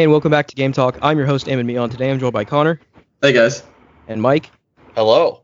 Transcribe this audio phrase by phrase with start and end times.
[0.00, 0.98] Hey, and welcome back to Game Talk.
[1.02, 1.90] I'm your host, Eamon Meon.
[1.90, 2.80] Today I'm joined by Connor
[3.20, 3.62] Hey guys.
[4.08, 4.50] and Mike.
[4.94, 5.42] Hello.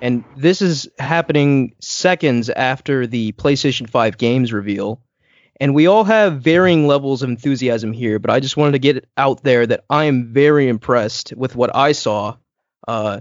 [0.00, 5.02] And this is happening seconds after the PlayStation 5 games reveal.
[5.60, 8.96] And we all have varying levels of enthusiasm here, but I just wanted to get
[8.96, 12.36] it out there that I am very impressed with what I saw.
[12.88, 13.20] Uh,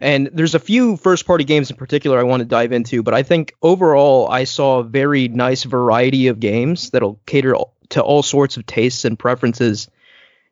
[0.00, 3.12] and there's a few first party games in particular I want to dive into, but
[3.12, 7.54] I think overall I saw a very nice variety of games that'll cater
[7.90, 9.90] to all sorts of tastes and preferences.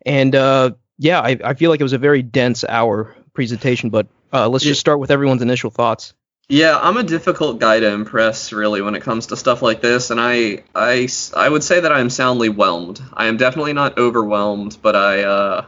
[0.04, 4.06] And uh, yeah, I, I feel like it was a very dense hour presentation, but
[4.32, 6.14] uh, let's just start with everyone's initial thoughts.
[6.48, 10.10] Yeah, I'm a difficult guy to impress really when it comes to stuff like this,
[10.10, 13.00] and I, I, I would say that I am soundly whelmed.
[13.14, 15.64] I am definitely not overwhelmed, but I uh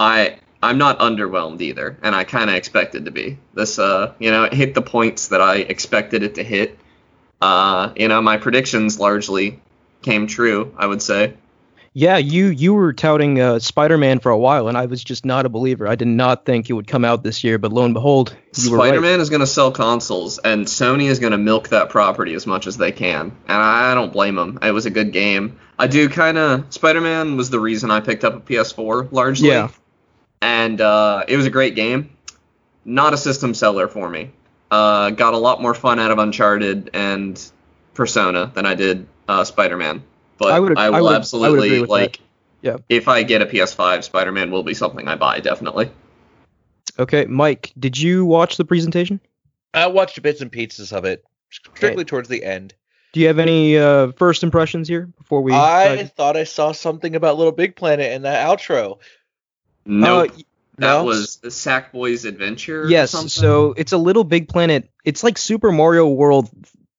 [0.00, 3.38] I I'm not underwhelmed either, and I kind of expected to be.
[3.54, 6.76] This uh you know it hit the points that I expected it to hit.
[7.40, 9.62] Uh you know my predictions largely
[10.02, 10.74] came true.
[10.76, 11.34] I would say.
[11.94, 15.46] Yeah, you you were touting uh, Spider-Man for a while, and I was just not
[15.46, 15.88] a believer.
[15.88, 18.70] I did not think it would come out this year, but lo and behold, you
[18.70, 18.88] were right.
[18.88, 22.46] Spider-Man is going to sell consoles, and Sony is going to milk that property as
[22.46, 24.58] much as they can, and I don't blame them.
[24.62, 25.58] It was a good game.
[25.78, 29.68] I do kind of Spider-Man was the reason I picked up a PS4 largely, Yeah.
[30.42, 32.10] and uh, it was a great game.
[32.84, 34.30] Not a system seller for me.
[34.70, 37.42] Uh, got a lot more fun out of Uncharted and
[37.94, 40.02] Persona than I did uh, Spider-Man.
[40.38, 41.92] But I would- I I will I would absolutely agree with that.
[41.94, 42.20] like.
[42.60, 42.78] Yeah.
[42.88, 45.90] If I get a PS5, Spider-Man will be something I buy definitely.
[46.98, 49.20] Okay, Mike, did you watch the presentation?
[49.72, 52.74] I watched bits and pieces of it, strictly towards the end.
[53.12, 55.52] Do you have any uh, first impressions here before we?
[55.52, 58.98] I dive- thought I saw something about Little Big Planet in that outro.
[59.86, 60.30] Nope.
[60.30, 60.34] Uh,
[60.78, 61.04] That No?
[61.04, 62.82] was the Sackboy's Adventure.
[62.84, 63.12] or yes.
[63.12, 63.28] something?
[63.28, 64.90] So it's a Little Big Planet.
[65.04, 66.50] It's like Super Mario World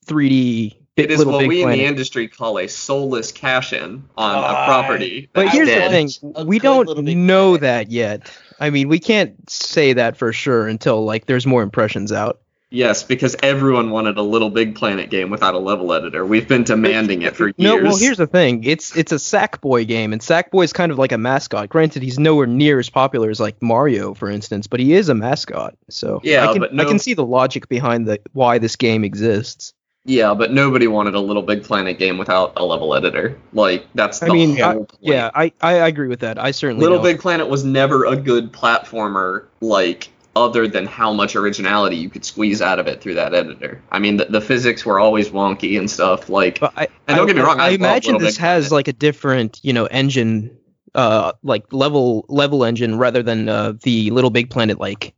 [0.08, 0.78] 3D.
[1.02, 1.80] Big, it is what Big we Planet.
[1.80, 5.30] in the industry call a soulless cash-in on a Ah, property.
[5.34, 7.62] But that's here's the thing: we don't know Planet.
[7.62, 8.32] that yet.
[8.60, 12.40] I mean, we can't say that for sure until like there's more impressions out.
[12.72, 16.24] Yes, because everyone wanted a Little Big Planet game without a level editor.
[16.24, 17.56] We've been demanding it for years.
[17.58, 21.12] No, well, here's the thing: it's it's a Sackboy game, and Sackboy's kind of like
[21.12, 21.70] a mascot.
[21.70, 25.16] Granted, he's nowhere near as popular as like Mario, for instance, but he is a
[25.16, 25.76] mascot.
[25.90, 29.04] So Yeah, I can, but I can see the logic behind the why this game
[29.04, 29.74] exists.
[30.10, 33.38] Yeah, but nobody wanted a Little Big Planet game without a level editor.
[33.54, 34.94] Like that's I the mean, whole I- point.
[35.00, 36.40] Yeah, I, I agree with that.
[36.40, 37.06] I certainly Little don't.
[37.06, 42.24] Big Planet was never a good platformer, like other than how much originality you could
[42.24, 43.82] squeeze out of it through that editor.
[43.92, 46.30] I mean, the, the physics were always wonky and stuff.
[46.30, 48.72] Like, I, And don't I- get me wrong, I I, imagine this Big has Planet.
[48.72, 50.56] like a different, you know, engine,
[50.96, 55.14] uh, like level level engine rather than uh, the Little Big Planet like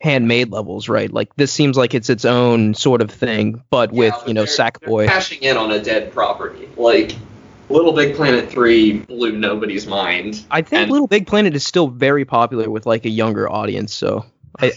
[0.00, 1.12] handmade levels, right?
[1.12, 4.44] Like this seems like it's its own sort of thing, but with but you know
[4.44, 5.06] Sackboy.
[5.06, 6.68] Cashing in on a dead property.
[6.76, 7.14] Like,
[7.68, 10.44] Little Big Planet 3 blew nobody's mind.
[10.50, 13.94] I think and- Little Big Planet is still very popular with like a younger audience,
[13.94, 14.24] so
[14.58, 14.72] I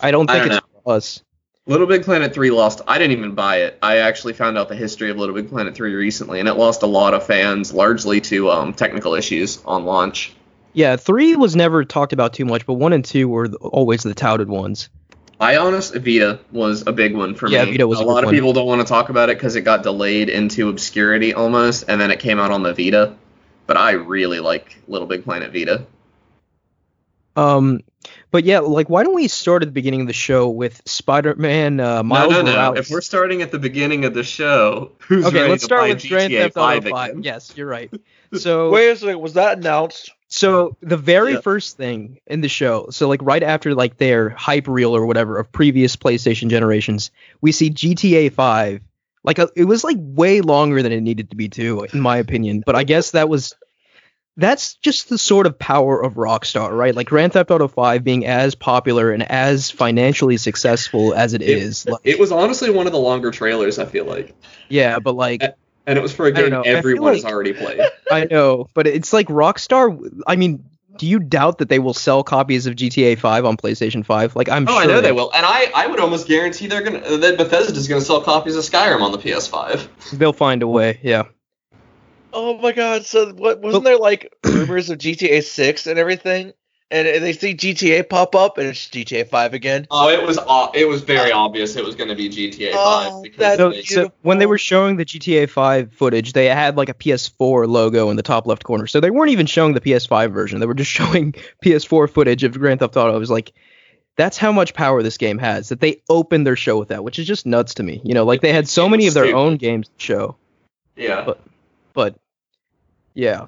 [0.00, 1.22] I don't I think don't it's us.
[1.66, 2.80] Little Big Planet 3 lost.
[2.88, 3.78] I didn't even buy it.
[3.82, 6.82] I actually found out the history of Little Big Planet 3 recently, and it lost
[6.82, 10.32] a lot of fans, largely to um, technical issues on launch.
[10.72, 14.14] Yeah, three was never talked about too much, but one and two were always the
[14.14, 14.88] touted ones.
[15.40, 17.72] I honest Vita was a big one for Yeah, me.
[17.72, 18.34] Vita was a a lot of one.
[18.34, 22.00] people don't want to talk about it because it got delayed into obscurity almost, and
[22.00, 23.14] then it came out on the Vita.
[23.66, 25.86] But I really like Little Big Planet Vita.
[27.36, 27.80] Um,
[28.30, 31.80] but yeah, like why don't we start at the beginning of the show with Spider-Man
[31.80, 32.52] uh, Miles no, no, no.
[32.52, 32.78] Morales?
[32.78, 35.82] If we're starting at the beginning of the show, who's okay, ready let's to start
[35.82, 37.10] buy with Grand Theft Auto 5 5.
[37.10, 37.22] again?
[37.22, 37.90] Yes, you're right.
[38.32, 40.12] So Wait a second, was that announced?
[40.28, 41.40] So the very Yeah.
[41.40, 45.36] first thing in the show, so like right after like their hype reel or whatever
[45.38, 47.10] of previous PlayStation generations,
[47.40, 48.80] we see GTA 5.
[49.24, 52.18] Like a, it was like way longer than it needed to be too, in my
[52.18, 52.62] opinion.
[52.64, 53.52] But I guess that was
[54.40, 56.94] that's just the sort of power of Rockstar, right?
[56.94, 61.48] Like Grand Theft Auto 5 being as popular and as financially successful as it It-
[61.50, 61.86] is.
[61.86, 64.34] Like, It was honestly one of the longer trailers, I feel like.
[64.68, 65.42] yeah, but like
[65.86, 66.62] And it was for a game know.
[66.62, 67.80] I everyone has like- already played.
[68.10, 69.98] I know, but it's like Rockstar.
[70.26, 70.64] I mean,
[70.98, 74.36] do you doubt that they will sell copies of GTA 5 on PlayStation 5?
[74.36, 75.30] Like I'm oh, sure I know they will.
[75.32, 79.00] And I, I would almost guarantee they're gonna that Bethesda's gonna sell copies of Skyrim
[79.00, 80.18] on the PS5.
[80.18, 80.98] They'll find a way.
[81.02, 81.24] Yeah.
[82.32, 86.52] Oh my god, so what wasn't there like rumors of GTA 6 and everything?
[86.92, 89.86] And they see GTA pop up and it's GTA 5 again.
[89.92, 93.12] Oh, it was o- it was very uh, obvious it was gonna be GTA 5
[93.12, 96.46] Oh, because that's So, they, so when they were showing the GTA 5 footage, they
[96.46, 98.88] had like a PS4 logo in the top left corner.
[98.88, 100.58] So they weren't even showing the PS5 version.
[100.58, 101.32] They were just showing
[101.64, 103.14] PS4 footage of Grand Theft Auto.
[103.14, 103.52] I was like,
[104.16, 105.68] that's how much power this game has.
[105.68, 108.00] That they opened their show with that, which is just nuts to me.
[108.04, 109.38] You know, like they had so many of their stupid.
[109.38, 110.36] own games to show.
[110.96, 111.22] yeah.
[111.24, 111.40] But-
[111.92, 112.16] But
[113.20, 113.46] yeah.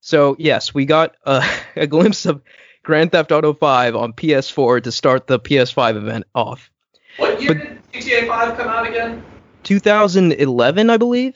[0.00, 1.46] So yes, we got uh,
[1.76, 2.40] a glimpse of
[2.82, 6.70] Grand Theft Auto 5 on PS4 to start the PS5 event off.
[7.18, 9.22] What year But- did GTA 5 come out again?
[9.64, 11.34] 2011, I believe.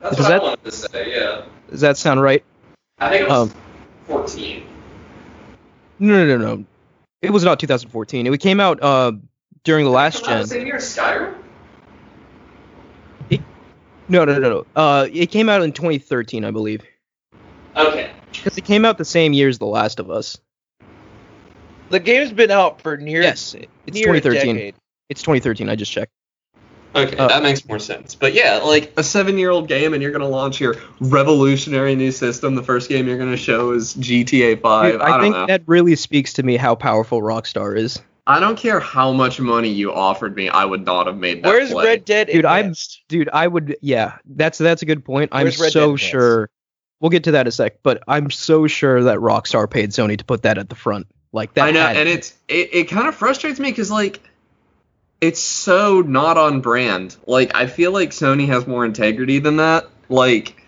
[0.00, 1.12] That's Does what that- I wanted to say.
[1.14, 2.42] Yeah, Does that sound right?
[2.98, 3.54] I think it was Um,
[4.08, 4.66] 14.
[6.00, 6.64] No, no, no, no.
[7.20, 8.26] It was not 2014.
[8.26, 9.12] It came out uh,
[9.62, 10.46] during the last gen.
[10.46, 11.34] same year Skyrim.
[14.08, 14.66] No, no, no, no.
[14.74, 16.82] Uh, it came out in 2013, I believe,
[17.76, 18.10] Okay.
[18.32, 20.38] because it came out the same year as The Last of Us.
[21.90, 23.54] The game's been out for near Yes,
[23.86, 24.54] it's near 2013.
[24.56, 24.74] decade.
[25.08, 25.68] It's 2013.
[25.68, 26.12] I just checked.
[26.94, 28.14] Okay, Uh, that makes more sense.
[28.14, 32.54] But yeah, like a seven-year-old game, and you're gonna launch your revolutionary new system.
[32.54, 34.92] The first game you're gonna show is GTA 5.
[34.92, 35.46] Dude, I, I, don't think know.
[35.46, 38.00] that really speaks to me how powerful Rockstar is.
[38.26, 40.48] I don't care how much money you offered me.
[40.48, 41.84] I would not have made that Where's play.
[41.86, 42.74] Red Dead Dude, I'm-
[43.08, 43.76] Dude, I would.
[43.80, 45.30] Yeah, that's that's a good point.
[45.32, 46.04] I'm Red so Enhanced?
[46.04, 46.50] sure.
[47.02, 50.16] We'll get to that in a sec, but I'm so sure that Rockstar paid Sony
[50.16, 51.08] to put that at the front.
[51.32, 51.66] Like that.
[51.66, 54.20] I know, and it's it, it kind of frustrates me because like
[55.20, 57.16] it's so not on brand.
[57.26, 59.88] Like I feel like Sony has more integrity than that.
[60.08, 60.62] Like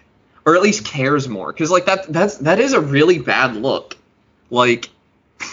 [0.45, 3.97] or at least cares more because like that that's that is a really bad look.
[4.51, 4.91] Like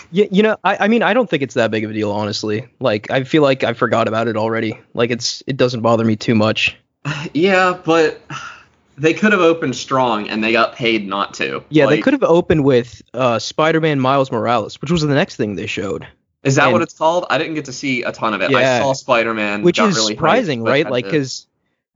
[0.10, 2.12] Yeah, you know, I, I mean, I don't think it's that big of a deal,
[2.12, 2.68] honestly.
[2.80, 4.80] Like, I feel like I forgot about it already.
[4.96, 6.76] Like, it's it doesn't bother me too much.
[7.34, 8.20] yeah, but
[8.98, 11.64] they could have opened strong and they got paid not to.
[11.70, 15.56] Yeah, they could have opened with uh, Spider-Man Miles Morales, which was the next thing
[15.56, 16.08] they showed,
[16.44, 17.26] Is that and- what it's called?
[17.30, 18.54] I didn't get to see a ton of it.
[18.54, 18.80] I Yeah.
[18.80, 20.90] saw Spider Man, which is really surprising, right?
[20.90, 21.48] Like, because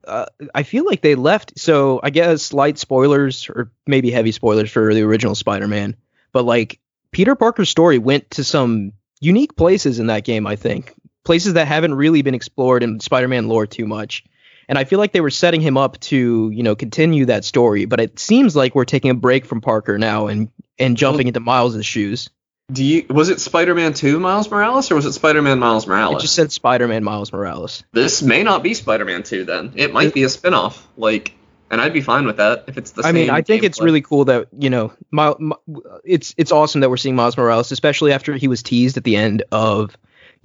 [0.07, 1.59] uh, I feel like they left.
[1.59, 5.95] So I guess light spoilers or maybe heavy spoilers for the original Spider-Man,
[6.31, 6.79] but like
[7.11, 10.45] Peter Parker's story went to some unique places in that game.
[10.45, 10.93] I think
[11.23, 14.23] places that haven't really been explored in Spider-Man lore too much.
[14.67, 17.85] And I feel like they were setting him up to, you know, continue that story.
[17.85, 21.39] But it seems like we're taking a break from Parker now and and jumping into
[21.39, 22.29] Miles' shoes.
[22.71, 25.85] Do you was it Spider Man Two Miles Morales or was it Spider Man Miles
[25.85, 26.15] Morales?
[26.15, 27.83] It just said Spider-Man Miles Morales.
[27.91, 29.73] this may not be Spider Man Two then.
[29.75, 30.87] It might be a spin off.
[30.97, 31.35] Like,
[31.69, 33.15] and I'd be fine with that if it's the I same.
[33.15, 33.83] mean, I think it's gameplay.
[33.85, 37.71] really cool that you know, Mi- Mi- it's it's awesome that we're seeing Miles Morales,
[37.71, 39.95] especially after he was teased at the end of,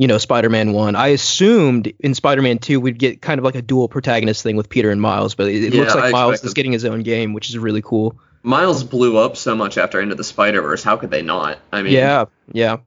[0.01, 0.97] you know, Spider-Man One.
[0.97, 4.71] I assumed in Spider-Man Two we'd get kind of like a dual protagonist thing with
[4.71, 6.85] Peter and Miles, but it, it Yeah, looks like I Miles expected- is getting his
[6.87, 8.17] own game, which is really cool.
[8.43, 10.83] Miles blew up so much after Into the Spider Verse.
[10.83, 11.59] How could they not?
[11.71, 12.79] I mean, yeah, yeah,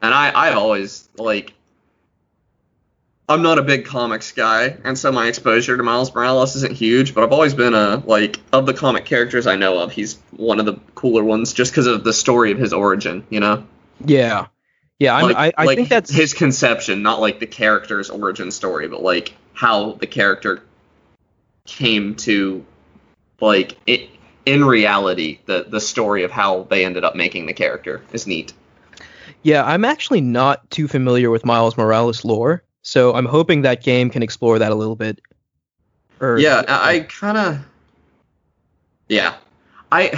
[0.00, 1.52] And I, I've always like,
[3.28, 7.12] I'm not a big comics guy, and so my exposure to Miles Morales isn't huge.
[7.12, 10.60] But I've always been a like of the comic characters I know of, he's one
[10.60, 13.26] of the cooler ones, just because of the story of his origin.
[13.30, 13.66] You know,
[14.04, 14.46] yeah,
[15.02, 15.20] yeah.
[15.20, 19.02] Like, I I like think that's his conception, not like the character's origin story, but
[19.02, 20.62] like how the character
[21.66, 22.64] came to,
[23.40, 24.08] like it
[24.46, 28.52] in reality, the the story of how they ended up making the character is neat.
[29.42, 29.64] yeah.
[29.64, 34.22] I'm actually not too familiar with Miles Morales lore, so I'm hoping that game can
[34.22, 35.20] explore that a little bit.
[36.20, 37.58] Or yeah i, I kind of
[39.08, 39.34] yeah
[39.90, 40.12] i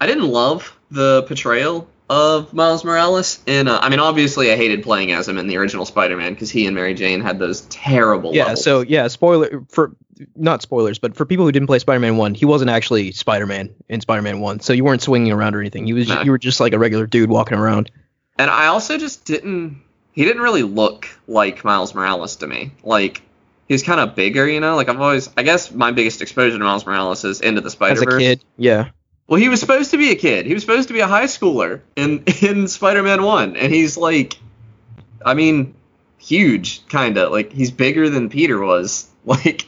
[0.00, 4.82] i didn't love the portrayal of miles morales and uh, i mean obviously i hated
[4.82, 8.34] playing as him in the original spider-man because he and mary jane had those terrible
[8.34, 8.62] Yeah, levels.
[8.64, 9.96] so yeah, spoiler for
[10.36, 14.00] not spoilers, but for people who didn't play Spider-Man 1, he wasn't actually Spider-Man in
[14.00, 14.60] Spider-Man 1.
[14.60, 15.88] So you weren't swinging around or anything.
[15.88, 16.22] You was No.
[16.22, 17.90] you were just like a regular dude walking around.
[18.38, 19.82] and i also just didn't
[20.12, 23.22] he didn't really look like miles morales to me like
[23.66, 26.62] he's kind of bigger you know like i've always i guess my biggest exposure to
[26.64, 28.90] miles morales is into the As spider-verse a kid, yeah.
[29.26, 30.46] Well, he was supposed to be a kid.
[30.46, 34.38] He was supposed to be a high schooler in in Spider-Man One, and he's like,
[35.24, 35.74] I mean,
[36.18, 39.08] huge, kind of like he's bigger than Peter was.
[39.26, 39.66] Like,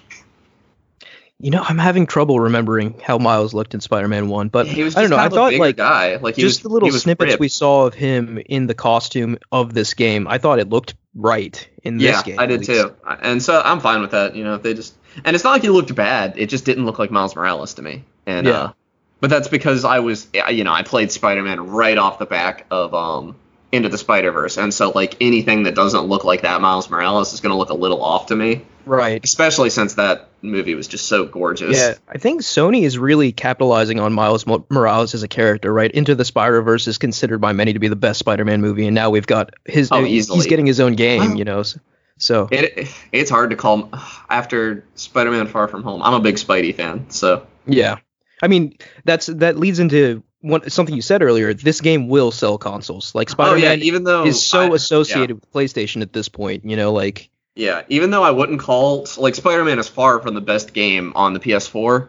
[1.39, 4.95] You know, I'm having trouble remembering how Miles looked in Spider-Man 1, but he was
[4.95, 5.23] I just don't know.
[5.23, 6.17] kind I thought like guy.
[6.17, 7.41] Like he just was, the little snippets ripped.
[7.41, 11.67] we saw of him in the costume of this game, I thought it looked right
[11.83, 12.39] in this Yeah, game.
[12.39, 12.95] I did too.
[13.07, 14.37] And so I'm fine with that.
[14.37, 14.95] You know, if they just
[15.25, 16.35] and it's not like he looked bad.
[16.37, 18.05] It just didn't look like Miles Morales to me.
[18.27, 18.53] And Yeah.
[18.53, 18.73] uh,
[19.21, 22.95] but that's because I was, you know, I played Spider-Man right off the back of
[22.95, 23.37] um
[23.73, 27.41] into the Spider-Verse, and so like anything that doesn't look like that Miles Morales is
[27.41, 28.63] going to look a little off to me.
[28.87, 29.21] Right.
[29.25, 31.77] especially since that movie was just so gorgeous.
[31.77, 35.91] Yeah, I think Sony is really capitalizing on Miles Morales as a character, right?
[35.91, 39.11] Into the Spider-Verse is considered by many to be the best Spider-Man movie, and now
[39.11, 39.89] we've got his.
[39.91, 41.65] Oh, he's getting his own game, you know.
[41.65, 41.81] So,
[42.19, 43.91] so It it's hard to call
[44.31, 46.01] after Spider-Man: Far From Home.
[46.03, 47.97] I'm a big Spidey fan, so yeah,
[48.43, 51.55] I mean that's that leads into one something you said earlier.
[51.55, 53.15] This game will sell consoles.
[53.15, 56.65] Like oh Spider-Man yeah, even though is so I- associated with PlayStation at this point,
[56.65, 60.41] you know, like Yeah, even though I wouldn't call like Spider-Man is far from the
[60.41, 62.09] best game on the PS4,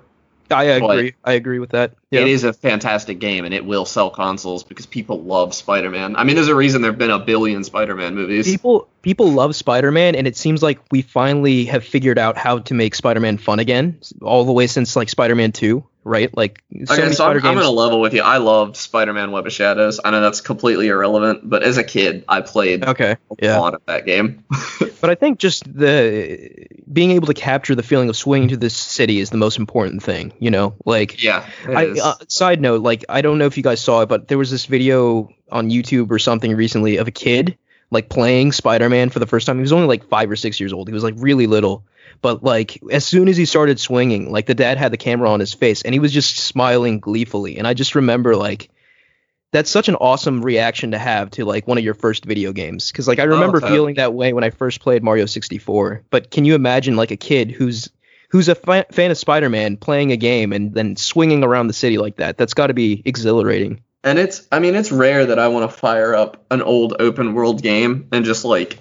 [0.51, 1.13] I agree.
[1.24, 1.93] I agree with that.
[2.12, 2.22] Yeah.
[2.22, 6.15] It is a fantastic game, and it will sell consoles because people love Spider-Man.
[6.15, 8.46] I mean, there's a reason there've been a billion Spider-Man movies.
[8.46, 12.74] People people love Spider-Man, and it seems like we finally have figured out how to
[12.74, 16.35] make Spider-Man fun again, all the way since like Spider-Man Two, right?
[16.35, 18.21] Like so okay, so I'm, I'm gonna level with you.
[18.21, 19.99] I loved Spider-Man: Web of Shadows.
[20.03, 23.59] I know that's completely irrelevant, but as a kid, I played Okay, a yeah.
[23.59, 24.43] lot of that game.
[24.99, 28.75] But I think just the being able to capture the feeling of swinging to this
[28.75, 30.33] city is the most important thing.
[30.39, 31.47] You know, like yeah.
[31.67, 34.39] I, uh, side note, like I don't know if you guys saw it, but there
[34.39, 37.59] was this video on YouTube or something recently of a kid
[37.89, 39.57] like playing Spider-Man for the first time.
[39.57, 40.87] He was only like five or six years old.
[40.87, 41.85] He was like really little,
[42.21, 45.39] but like as soon as he started swinging, like the dad had the camera on
[45.39, 47.57] his face and he was just smiling gleefully.
[47.57, 48.69] And I just remember like
[49.51, 52.91] that's such an awesome reaction to have to like one of your first video games
[52.91, 53.77] because like I oh, remember totally.
[53.77, 56.03] feeling that way when I first played Mario 64.
[56.09, 57.89] But can you imagine like a kid who's
[58.29, 61.97] who's a fa- fan of Spider-Man playing a game and then swinging around the city
[61.97, 62.38] like that?
[62.38, 63.81] That's got to be exhilarating.
[64.03, 67.33] And it's, I mean, it's rare that I want to fire up an old open
[67.33, 68.79] world game and just like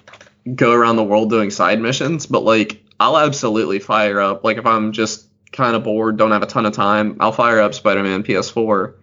[0.55, 4.45] go around the world doing side missions, but like I'll absolutely fire up.
[4.45, 7.61] Like if I'm just kind of bored, don't have a ton of time, I'll fire
[7.61, 8.95] up Spider-Man PS4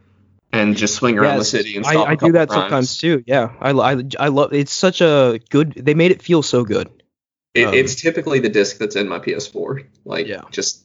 [0.52, 2.08] and just swing around the city and I, stop.
[2.08, 2.62] a I do that times.
[2.62, 3.24] sometimes too.
[3.26, 4.54] Yeah, I, I, I love.
[4.54, 5.74] It's such a good.
[5.74, 6.90] They made it feel so good.
[7.54, 10.42] It, Um, it's typically the disc that's in my PS4, like Yeah.
[10.52, 10.84] just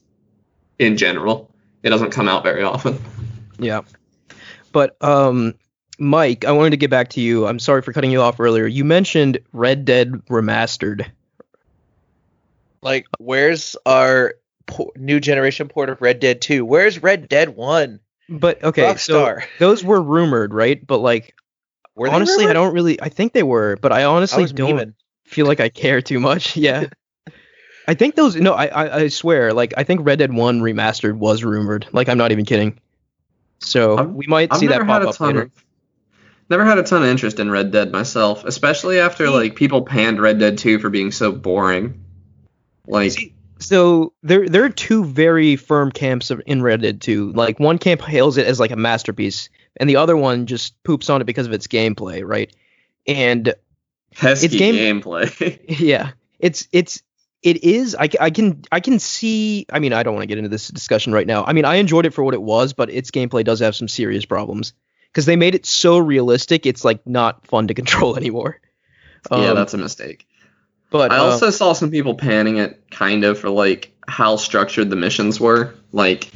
[0.78, 1.50] in general.
[1.82, 2.98] It doesn't come out very often.
[3.58, 3.80] Yeah.
[4.72, 5.54] But um
[5.98, 7.46] Mike, I wanted to get back to you.
[7.46, 8.66] I'm sorry for cutting you off earlier.
[8.66, 11.10] You mentioned Red Dead Remastered.
[12.82, 14.34] Like, where's our
[14.66, 16.64] po- new generation port of Red Dead 2?
[16.64, 18.00] Where's Red Dead 1?
[18.30, 20.86] But okay, so those were rumored, right?
[20.86, 21.34] But like
[21.94, 24.52] Were they honestly, I don't really I think they were, but I I honestly was
[24.52, 24.94] don't memeing.
[25.24, 26.56] feel like I care too much.
[26.56, 26.86] Yeah.
[27.86, 31.14] I think those no, I, I I swear, like I think Red Dead 1 remastered
[31.14, 31.86] was rumored.
[31.92, 32.78] Like I'm not even kidding.
[33.60, 35.42] So I've- we might I've see that pop up later.
[35.44, 35.50] of
[36.50, 40.20] never had a ton of interest in Red Dead myself, especially after like people panned
[40.20, 42.04] Red Dead 2 for being so boring.
[42.88, 47.32] Like See, so there there are two very firm camps of, in Red Dead 2.
[47.32, 51.10] Like one camp hails it as like a masterpiece, and the other one just poops
[51.10, 52.54] on it because of its gameplay, right?
[53.06, 53.54] And
[54.14, 55.58] pesky it's game- gameplay.
[55.80, 57.02] yeah, it's it's
[57.42, 57.94] it is.
[57.98, 59.66] I, I can I can see.
[59.72, 61.44] I mean, I don't want to get into this discussion right now.
[61.44, 63.88] I mean, I enjoyed it for what it was, but its gameplay does have some
[63.88, 64.72] serious problems
[65.10, 66.64] because they made it so realistic.
[66.66, 68.60] It's like not fun to control anymore.
[69.32, 70.26] yeah, Um, that's a mistake.
[70.90, 74.90] But I uh, also saw some people panning it kind of for like how structured
[74.90, 75.74] the missions were.
[75.92, 76.30] Like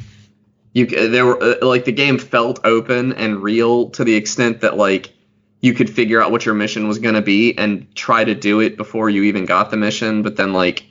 [0.73, 4.77] you there were uh, like the game felt open and real to the extent that
[4.77, 5.13] like
[5.61, 8.61] you could figure out what your mission was going to be and try to do
[8.61, 10.85] it before you even got the mission, but then like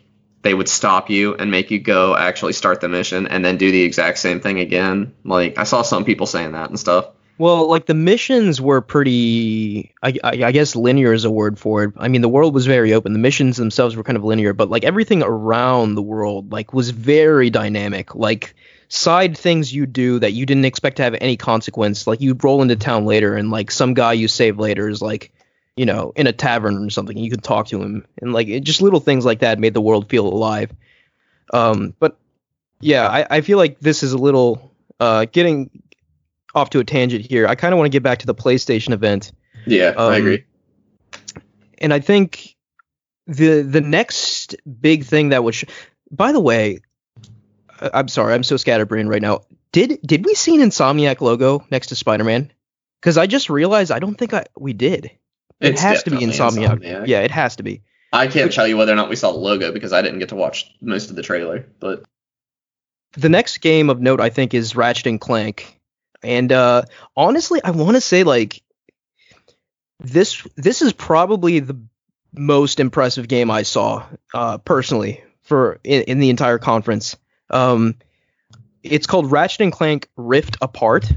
[0.43, 3.71] they would stop you and make you go actually start the mission and then do
[3.71, 5.13] the exact same thing again.
[5.23, 7.09] Like I saw some people saying that and stuff.
[7.41, 9.95] Well, like the missions were pretty.
[10.03, 11.93] I, I, I guess linear is a word for it.
[11.97, 13.13] I mean, the world was very open.
[13.13, 16.91] The missions themselves were kind of linear, but like everything around the world, like was
[16.91, 18.13] very dynamic.
[18.13, 18.53] Like
[18.89, 22.05] side things you do that you didn't expect to have any consequence.
[22.05, 25.33] Like you roll into town later, and like some guy you save later is like,
[25.75, 27.17] you know, in a tavern or something.
[27.17, 29.81] You can talk to him, and like it, just little things like that made the
[29.81, 30.71] world feel alive.
[31.51, 32.19] Um, but
[32.81, 35.71] yeah, I, I feel like this is a little uh getting
[36.55, 37.47] off to a tangent here.
[37.47, 39.31] I kind of want to get back to the PlayStation event,
[39.65, 40.43] Yeah, Um, I agree.
[41.79, 42.55] and I think
[43.27, 45.55] the the next big thing that would.
[45.55, 45.65] Sh-
[46.11, 46.79] By the way,
[47.93, 49.41] I'm sorry, I'm so scatterbrained right now.
[49.71, 52.51] Did did we see an Insomniac logo next to Spider-Man?
[52.99, 55.05] Because I just realized I don't think I we did.
[55.05, 56.79] It It's has to be Insomniac.
[56.79, 57.07] Insomniac.
[57.07, 57.81] Yeah, it has to be.
[58.13, 60.29] I can't tell you whether or not we saw the logo because I didn't get
[60.29, 62.03] to watch most of the trailer, but
[63.13, 65.79] the next game of note I think is Ratchet and Clank.
[66.23, 66.83] And uh
[67.15, 68.61] honestly, I want to say like
[69.99, 71.79] this this is probably the
[72.33, 77.17] most impressive game I saw uh personally for in, in the entire conference.
[77.49, 77.95] Um
[78.83, 81.11] it's called Ratchet and Clank Rift Apart.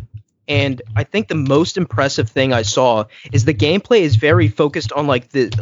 [0.48, 4.92] And I think the most impressive thing I saw is the gameplay is very focused
[4.92, 5.52] on like the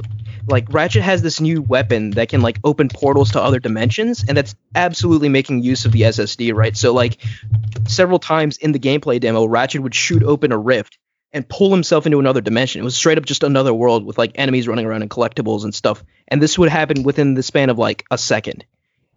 [0.49, 4.37] like Ratchet has this new weapon that can like open portals to other dimensions, and
[4.37, 6.77] that's absolutely making use of the SSD, right?
[6.77, 7.19] So like
[7.87, 10.99] several times in the gameplay demo, Ratchet would shoot open a rift
[11.33, 12.81] and pull himself into another dimension.
[12.81, 15.75] It was straight up just another world with like enemies running around and collectibles and
[15.75, 16.05] stuff.
[16.29, 18.65] And this would happen within the span of like a second.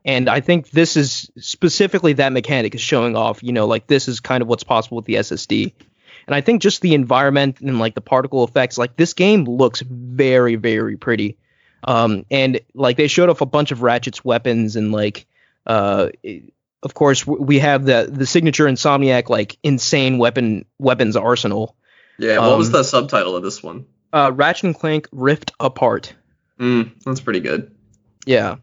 [0.06, 4.08] And I think this is specifically that mechanic is showing off, you know, like this
[4.08, 5.74] is kind of what's possible with the SSD.
[6.28, 9.82] And I think just the environment and like the particle effects, like this game looks
[9.82, 11.38] very, very pretty.
[11.84, 15.26] Um, and like they showed off a bunch of Ratchet's weapons and like
[15.68, 16.10] uh,
[16.84, 21.76] of course, w- we have the the signature Insomniac like insane weapon weapons arsenal.
[22.20, 23.86] Yeah, what was Um, the subtitle of this one?
[24.14, 26.14] Uh, Ratchet and Clank Rift Apart.
[26.60, 27.76] Mm, that's pretty good.
[28.26, 28.56] Yeah.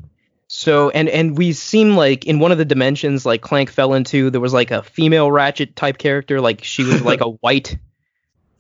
[0.54, 4.28] So and and we seem like in one of the dimensions like Clank fell into
[4.28, 7.78] there was like a female Ratchet type character like she was like a white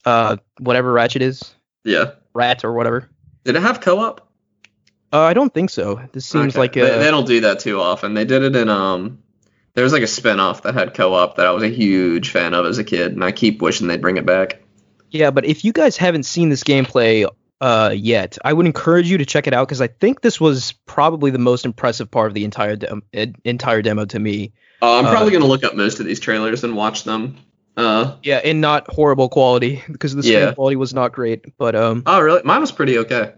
[0.06, 2.12] uh whatever Ratchet is Yeah.
[2.32, 3.10] rat or whatever.
[3.44, 4.26] Did it have co-op?
[5.12, 6.00] Uh, I don't think so.
[6.12, 6.58] This seems Okay.
[6.60, 8.14] like they, a they don't do that too often.
[8.14, 9.18] They did it in um.
[9.74, 12.64] There was like a spin-off that had co-op that I was a huge fan of
[12.64, 14.62] as a kid, and I keep wishing they'd bring it back.
[15.10, 15.30] yeah.
[15.30, 17.28] But if you guys haven't seen this gameplay
[17.62, 20.72] uh yet, I would encourage you to check it out because I think this was
[20.84, 23.02] probably the most impressive part of the entire dem-
[23.44, 24.52] entire demo to me.
[24.82, 27.36] Uh, I'm Uh, probably gonna look up most of these trailers and watch them.
[27.76, 30.52] Uh, Yeah, in not horrible quality because the screen Yeah.
[30.54, 31.56] quality was not great.
[31.56, 32.42] But um, oh really?
[32.44, 33.32] Mine was pretty okay.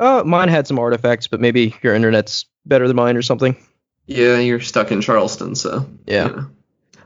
[0.00, 3.56] uh, mine had some artifacts, but maybe your internet's better than mine or something.
[4.06, 6.26] Yeah, you're stuck in Charleston, so Yeah.
[6.26, 6.46] know.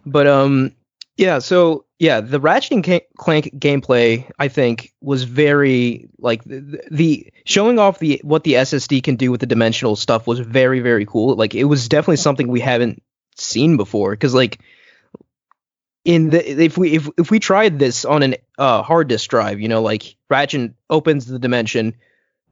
[0.06, 0.72] But um,
[1.16, 1.38] yeah.
[1.40, 7.78] So yeah, the Ratchet and Clank gameplay I think was very like the, the showing
[7.78, 11.36] off the what the SSD can do with the dimensional stuff was very very cool.
[11.36, 13.04] Like it was definitely something we haven't
[13.36, 14.58] seen before because like
[16.04, 19.60] in the if we if if we tried this on an uh, hard disk drive,
[19.60, 21.94] you know, like Ratchet opens the dimension,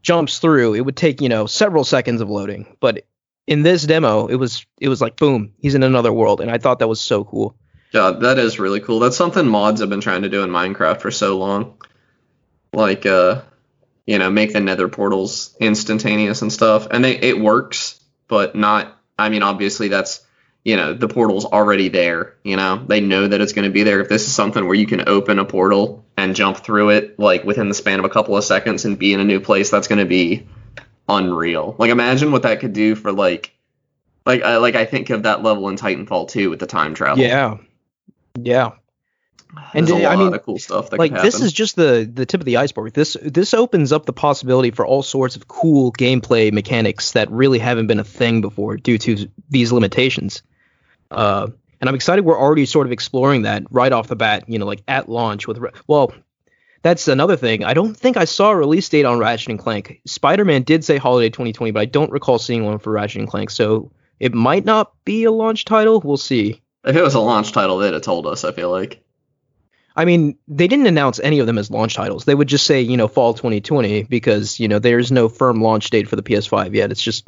[0.01, 2.77] jumps through, it would take you know several seconds of loading.
[2.79, 3.05] But
[3.49, 6.59] in this demo, it was it was like boom, he's in another world, and I
[6.59, 7.57] thought that was so cool.
[7.93, 9.01] Yeah, that is really cool.
[9.01, 11.75] That's something mods have been trying to do in Minecraft for so long.
[12.73, 13.43] Like uh
[14.07, 16.89] you know, make the nether portals instantaneous and stuff.
[16.91, 20.25] And they it works, but not I mean obviously that's
[20.63, 22.85] you know, the portal's already there, you know.
[22.87, 24.01] They know that it's going to be there.
[24.01, 27.45] If this is something where you can open a portal and jump through it like
[27.45, 29.89] within the span of a couple of seconds and be in a new place, that's
[29.89, 30.47] going to be
[31.09, 31.75] unreal.
[31.79, 33.53] Like imagine what that could do for like
[34.27, 37.25] like I like I think of that level in Titanfall 2 with the time travel.
[37.25, 37.57] Yeah,
[38.39, 38.73] yeah.
[39.75, 42.09] And There's a I lot mean, of cool stuff that like this is just the
[42.13, 42.93] the tip of the iceberg.
[42.93, 47.59] This this opens up the possibility for all sorts of cool gameplay mechanics that really
[47.59, 50.43] haven't been a thing before due to these limitations.
[51.11, 51.49] Uh,
[51.81, 54.45] and I'm excited we're already sort of exploring that right off the bat.
[54.47, 56.13] You know, like at launch with well.
[56.83, 57.63] That's another thing.
[57.63, 60.01] I don't think I saw a release date on Ratchet and Clank.
[60.07, 63.51] Spider-Man did say holiday 2020, but I don't recall seeing one for Ratchet and Clank.
[63.51, 66.01] So it might not be a launch title.
[66.01, 66.63] We'll see.
[66.85, 68.45] If it was a launch title, they'd have told us.
[68.45, 69.03] I feel like.
[69.97, 72.25] I mean, they didn't announce any of them as launch titles.
[72.25, 75.91] They would just say, you know, fall 2020 because, you know, there's no firm launch
[75.91, 76.93] date for the PS5 yet.
[76.93, 77.27] It's just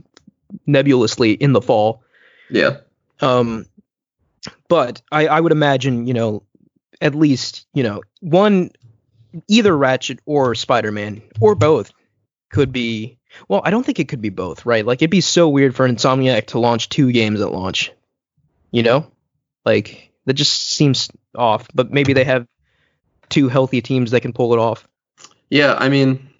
[0.66, 2.02] nebulously in the fall.
[2.48, 2.78] Yeah.
[3.20, 3.66] Um,
[4.68, 6.44] but I, I would imagine, you know,
[7.00, 8.70] at least, you know, one,
[9.48, 11.92] either Ratchet or Spider-Man or both
[12.50, 13.18] could be.
[13.48, 14.86] Well, I don't think it could be both, right?
[14.86, 17.90] Like, it'd be so weird for Insomniac to launch two games at launch.
[18.70, 19.10] You know,
[19.64, 21.68] like that just seems off.
[21.74, 22.46] But maybe they have
[23.28, 24.86] two healthy teams that can pull it off.
[25.50, 26.30] Yeah, I mean,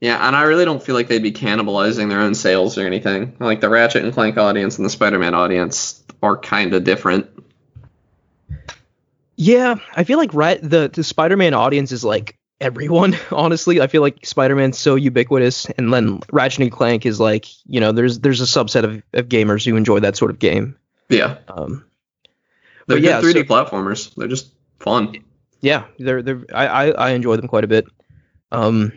[0.00, 3.36] yeah, and I really don't feel like they'd be cannibalizing their own sales or anything.
[3.40, 7.28] Like the Ratchet and Clank audience and the Spider-Man audience are kind of different.
[9.36, 13.16] Yeah, I feel like right the the Spider-Man audience is like everyone.
[13.30, 17.80] Honestly, I feel like Spider-Man's so ubiquitous, and then Ratchet and Clank is like you
[17.80, 20.76] know there's there's a subset of, of gamers who enjoy that sort of game.
[21.08, 21.84] Yeah, Um,
[22.88, 24.14] they're yeah, 3D so- platformers.
[24.16, 25.16] They're just fun.
[25.60, 27.86] yeah, they're they're I, I I enjoy them quite a bit.
[28.50, 28.92] Um,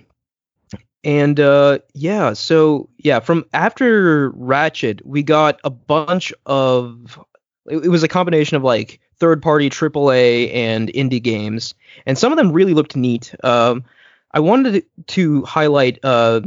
[1.04, 7.19] and uh, yeah, so yeah, from after Ratchet, we got a bunch of.
[7.67, 11.73] It, it was a combination of like third-party AAA and indie games,
[12.06, 13.34] and some of them really looked neat.
[13.43, 13.84] Um,
[14.32, 15.99] I wanted to highlight.
[16.04, 16.41] Uh,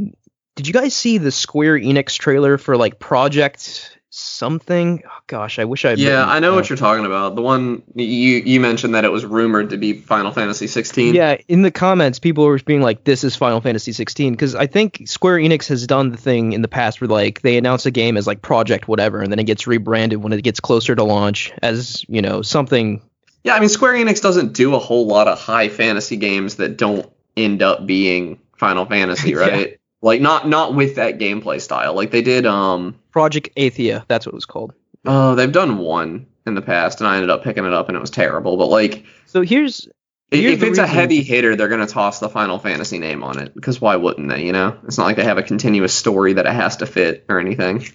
[0.55, 5.03] did you guys see the Square Enix trailer for like Project something?
[5.05, 5.93] Oh, gosh, I wish I.
[5.93, 6.55] Yeah, I know down.
[6.55, 7.35] what you're talking about.
[7.35, 11.13] The one you you mentioned that it was rumored to be Final Fantasy 16.
[11.13, 14.67] Yeah, in the comments, people were being like, "This is Final Fantasy 16," because I
[14.67, 17.91] think Square Enix has done the thing in the past where like they announce a
[17.91, 21.03] game as like Project whatever, and then it gets rebranded when it gets closer to
[21.03, 23.01] launch as you know something.
[23.43, 26.77] Yeah, I mean Square Enix doesn't do a whole lot of high fantasy games that
[26.77, 29.37] don't end up being Final Fantasy, Yeah.
[29.37, 29.79] right?
[30.01, 31.93] Like not not with that gameplay style.
[31.95, 34.73] Like they did um Project Athia, that's what it was called.
[35.05, 37.95] oh, they've done one in the past and I ended up picking it up and
[37.95, 38.57] it was terrible.
[38.57, 39.87] But like So here's
[40.31, 43.55] Here's if it's a heavy hitter, they're gonna toss the Final Fantasy name on it
[43.55, 44.43] because why wouldn't they?
[44.43, 47.23] You know, it's not like they have a continuous story that it has to fit
[47.29, 47.85] or anything.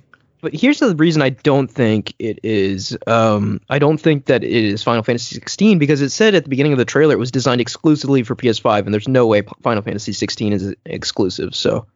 [0.40, 2.96] but here's the reason I don't think it is.
[3.06, 6.48] Um, I don't think that it is Final Fantasy 16 because it said at the
[6.48, 9.82] beginning of the trailer it was designed exclusively for PS5, and there's no way Final
[9.82, 11.54] Fantasy 16 is exclusive.
[11.54, 11.86] So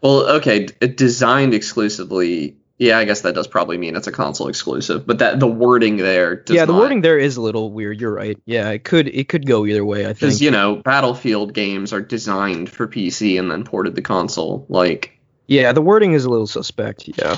[0.00, 5.04] Well, okay, designed exclusively Yeah, I guess that does probably mean it's a console exclusive,
[5.04, 6.36] but that the wording there.
[6.36, 8.00] Does yeah, the not- wording there is a little weird.
[8.00, 8.38] You're right.
[8.46, 10.02] Yeah, it could it could go either way.
[10.04, 10.20] I think.
[10.20, 14.64] because you know Battlefield games are designed for PC and then ported to console.
[14.68, 17.08] Like, Yeah, the wording is a little suspect.
[17.18, 17.36] Yeah.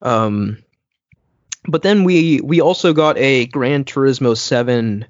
[0.00, 0.58] Um,
[1.66, 5.06] but then we we also got a Gran Turismo Seven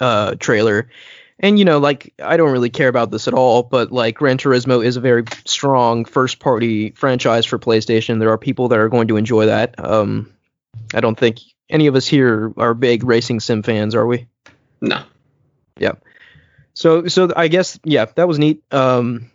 [0.00, 0.88] uh trailer,
[1.40, 4.38] and you know, like I don't really care about this at all, but like Gran
[4.38, 8.18] Turismo is a very strong first party franchise for PlayStation.
[8.18, 9.74] There are people that are going to enjoy that.
[9.84, 10.32] Um,
[10.94, 11.38] I don't think
[11.70, 14.26] any of us here are big racing sim fans, are we?
[14.80, 15.02] no,
[15.78, 15.92] Yeah.
[16.74, 18.62] So so I guess yeah, that was neat.
[18.72, 19.30] Um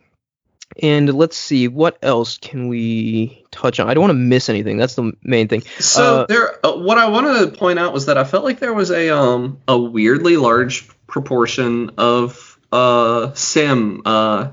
[0.82, 3.90] and let's see what else can we touch on.
[3.90, 4.78] I don't want to miss anything.
[4.78, 5.62] That's the main thing.
[5.80, 8.60] So Uh, there, uh, what I wanted to point out was that I felt like
[8.60, 14.50] there was a um a weirdly large proportion of uh sim uh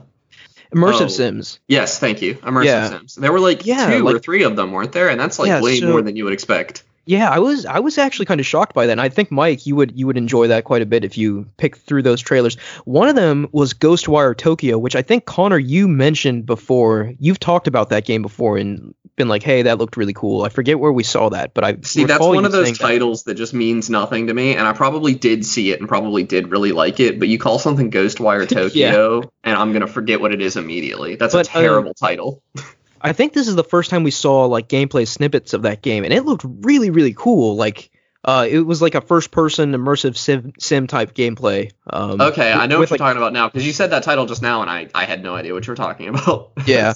[0.77, 1.09] Immersive Oh.
[1.09, 1.59] Sims.
[1.67, 2.89] yes thank you immersive Yeah.
[2.91, 3.15] sims.
[3.17, 5.09] There were like Yeah, two or three of them, weren't there?
[5.09, 6.85] And that's like Yeah, way so- more than you would expect.
[7.07, 8.93] Yeah, I was I was actually kind of shocked by that.
[8.93, 11.47] And I think Mike, you would you would enjoy that quite a bit if you
[11.57, 12.57] picked through those trailers.
[12.85, 17.15] One of them was Ghostwire Tokyo, which I think Connor you mentioned before.
[17.19, 20.49] You've talked about that game before and been like, "Hey, that looked really cool." I
[20.49, 22.87] forget where we saw that, but I See, that's one of those saying that.
[22.87, 26.23] titles that just means nothing to me, and I probably did see it and probably
[26.23, 27.19] did really like it.
[27.19, 31.17] But you call something Ghostwire Tokyo, and I'm gonna forget what it is immediately.
[31.17, 32.43] That's But, a um, terrible title.
[33.03, 36.05] I think this is the first time we saw like gameplay snippets of that game,
[36.05, 37.57] and it looked really, really cool.
[37.57, 37.91] Like,
[38.25, 41.73] uh, it was like a first-person immersive sim, sim type gameplay.
[41.89, 44.03] Um, Okay, I know with, what you're like, talking about now because you said that
[44.03, 46.53] title just now, and I, I had no idea what you were talking about.
[46.67, 46.93] Yeah.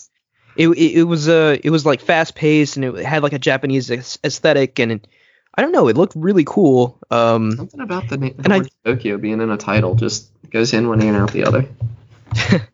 [0.56, 3.90] It, it, it was uh it was like fast-paced, and it had like a Japanese
[3.90, 5.06] aesthetic, and
[5.54, 6.98] I don't know, it looked really cool.
[7.10, 10.88] Um, Something about the name And I- Tokyo being in a title just goes in
[10.88, 11.66] one ear and out the other.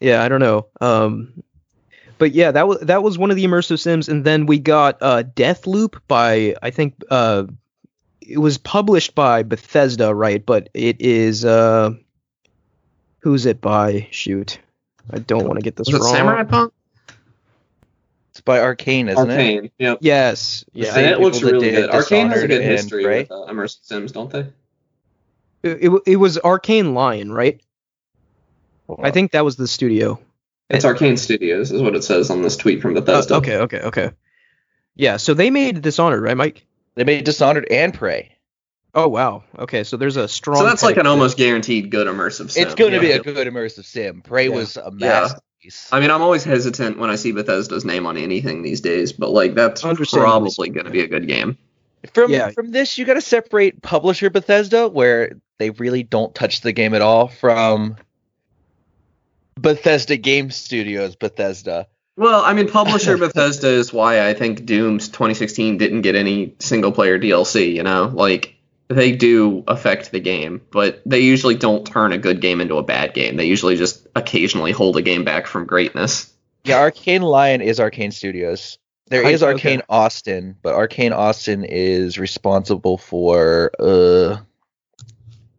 [0.00, 0.66] yeah, I don't know.
[0.80, 1.42] Um,
[2.18, 4.98] but yeah, that was that was one of the immersive sims, and then we got
[5.00, 7.44] uh Deathloop by I think uh
[8.20, 10.44] it was published by Bethesda, right?
[10.44, 11.92] But it is uh
[13.20, 14.08] who's it by?
[14.10, 14.58] Shoot,
[15.10, 16.14] I don't want to get this Was it wrong.
[16.14, 16.72] Samurai Punk?
[18.30, 19.34] It's by Arkane, isn't it?
[19.64, 19.70] Arkane.
[19.78, 19.98] Yep.
[20.00, 20.94] Yes, yeah.
[20.96, 21.90] and it looks really good.
[21.90, 23.18] Arkane has a Dishonored good and history Prey.
[23.22, 24.46] with uh, immersive sims, don't they?
[25.62, 27.60] It, it, it was Arkane Lyon, right?
[29.02, 30.20] I think that was the studio.
[30.70, 33.34] It's Arkane Studios, is what it says on this tweet from Uh, Bethesda.
[33.36, 34.10] okay, okay, okay.
[34.94, 36.64] Yeah, so they made Dishonored, right, Mike?
[36.94, 38.36] they made Dishonored and Prey.
[38.98, 39.44] Oh wow.
[39.56, 40.58] Okay, so there's a strong.
[40.58, 41.10] So that's like an pedigree.
[41.10, 42.64] almost guaranteed good immersive sim.
[42.66, 43.02] It's going to Yeah.
[43.02, 44.22] be a good immersive sim.
[44.22, 44.56] Prey Yeah.
[44.56, 45.88] was a masterpiece.
[45.90, 45.96] Yeah.
[45.96, 49.30] I mean, I'm always hesitant when I see Bethesda's name on anything these days, but
[49.30, 51.56] like that's probably going to be a good game.
[52.12, 52.50] From Yeah.
[52.50, 56.92] from this, you got to separate publisher Bethesda, where they really don't touch the game
[56.94, 57.96] at all, from
[59.60, 61.86] Bethesda Game Studios Bethesda.
[62.16, 66.90] Well, I mean, publisher Bethesda is why I think Doom's 2016 didn't get any single
[66.92, 67.74] player DLC.
[67.74, 68.56] You know, like
[68.88, 72.82] they do affect the game, but they usually don't turn a good game into a
[72.82, 73.36] bad game.
[73.36, 76.32] They usually just occasionally hold a game back from greatness.
[76.64, 78.78] Yeah, Arkane Lyon is Arkane Studios.
[79.08, 79.82] There I- is Arkane okay.
[79.88, 84.38] Austin, but Arkane Austin is responsible for uh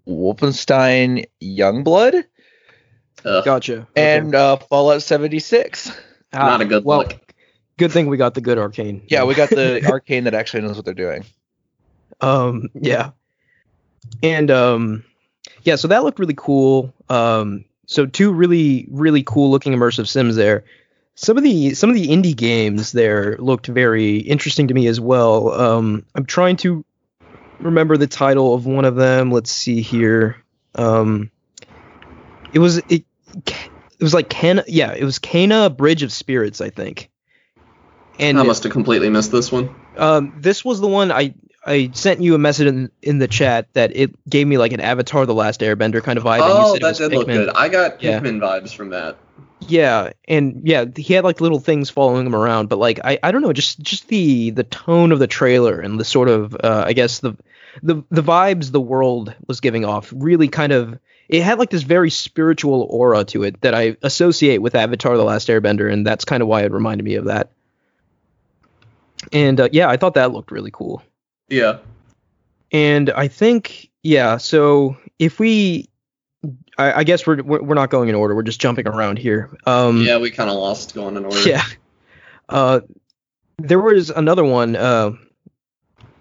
[0.07, 2.23] Wolfenstein Youngblood
[3.25, 3.73] Ugh, Gotcha.
[3.81, 3.87] Okay.
[3.95, 5.91] and uh, Fallout 76.
[6.31, 7.33] Ah, not a good well, look.
[7.77, 9.01] Good thing we got the good Arkane.
[9.07, 11.25] Yeah, we got the Arkane that actually knows what they're doing.
[12.21, 13.11] Um, yeah.
[14.23, 15.03] And um,
[15.63, 16.93] yeah, so that looked really cool.
[17.09, 20.63] Um, so two really really cool looking immersive sims there.
[21.15, 24.99] Some of the some of the indie games there looked very interesting to me as
[24.99, 25.51] well.
[25.51, 26.85] Um, I'm trying to
[27.59, 29.31] remember the title of one of them.
[29.31, 30.37] Let's see here.
[30.75, 31.31] Um,
[32.53, 33.03] it was it
[33.45, 37.09] it was like Kena yeah, it was Kena Bridge of Spirits, I think.
[38.17, 39.73] And I must have completely missed this one.
[39.97, 41.33] um, this was the one I
[41.65, 44.79] I sent you a message in, in the chat that it gave me like an
[44.79, 46.41] Avatar: The Last Airbender kind of vibe.
[46.41, 47.49] and you Oh, that did look good.
[47.49, 48.19] I got Yeah.
[48.19, 49.17] Pikmin vibes from that.
[49.61, 53.31] Yeah, and yeah, he had like little things following him around, but like I, I
[53.31, 56.85] don't know, just just the the tone of the trailer and the sort of uh,
[56.87, 57.35] I guess the
[57.83, 61.83] the the vibes the world was giving off really kind of it had like this
[61.83, 66.23] very spiritual aura to it that I associate with Avatar: The Last Airbender, and that's
[66.25, 67.51] kind of why it reminded me of that.
[69.33, 71.03] And uh, yeah, I thought that looked really cool.
[71.49, 71.79] Yeah.
[72.71, 74.37] And I think, yeah.
[74.37, 75.89] So if we,
[76.77, 78.35] I, I guess we're, we're not going in order.
[78.35, 79.49] We're just jumping around here.
[79.65, 81.39] Um, yeah, we kind of lost going in order.
[81.41, 81.63] yeah.
[82.47, 82.81] Uh,
[83.57, 85.11] there was another one, uh,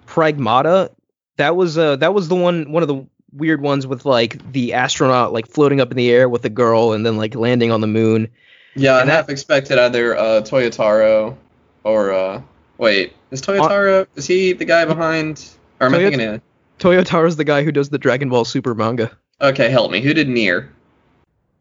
[0.06, 0.90] Pragmata.
[1.36, 4.72] That was uh that was the one one of the weird ones with like the
[4.74, 7.80] astronaut like floating up in the air with a girl and then like landing on
[7.80, 8.28] the moon.
[8.74, 11.36] Yeah, I And that- half expected either uh, Toyotaro
[11.84, 12.42] or uh,
[12.78, 14.06] wait, is Toyotaro?
[14.16, 15.48] is he the guy behind?
[15.80, 16.40] Or am I thinking of?
[16.78, 19.10] Toyotaro's the guy who does the Dragon Ball Super manga.
[19.40, 20.00] Okay, help me.
[20.00, 20.72] Who did Nier?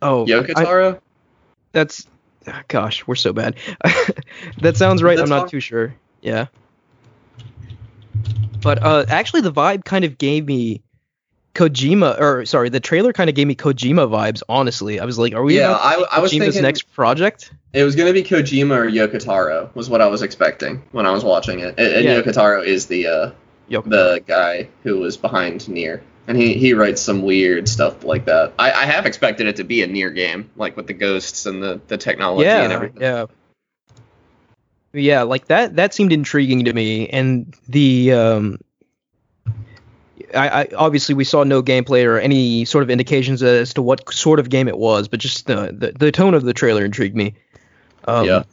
[0.02, 1.00] Oh, I- Yokotaro?
[1.72, 2.08] that's
[2.48, 3.56] ah, gosh, we're so bad.
[4.62, 5.18] that sounds right.
[5.18, 5.96] That's I'm not too sure.
[6.22, 6.48] Yeah.
[8.62, 10.82] But uh, actually, the vibe kind of gave me
[11.54, 14.42] Kojima, or sorry, the trailer kind of gave me Kojima vibes.
[14.50, 15.58] Honestly, I was like, are we?
[15.58, 17.52] Yeah, about I- I was Kojima's thinking- next project.
[17.74, 21.24] It was gonna be Kojima or Yokotaro was what I was expecting when I was
[21.24, 21.76] watching it.
[21.78, 22.22] And, and Yeah.
[22.22, 23.32] Yokotaro is the uh,
[23.70, 23.90] Yoko.
[23.90, 28.54] the guy who was behind Nier, and he, he writes some weird stuff like that.
[28.58, 31.62] I, I have expected it to be a Nier game, like with the ghosts and
[31.62, 33.02] the, the technology and everything.
[33.02, 33.26] yeah.
[34.94, 35.76] Yeah, like that.
[35.76, 38.58] That seemed intriguing to me, and the um,
[40.34, 44.12] I, I obviously we saw no gameplay or any sort of indications as to what
[44.12, 47.16] sort of game it was, but just the the, the tone of the trailer intrigued
[47.16, 47.36] me.
[48.08, 48.44] Um, Yeah.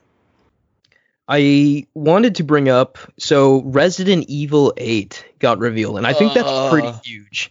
[1.27, 6.69] I wanted to bring up so Resident Evil 8 got revealed, and I think that's
[6.71, 6.99] pretty Uh.
[7.03, 7.51] huge.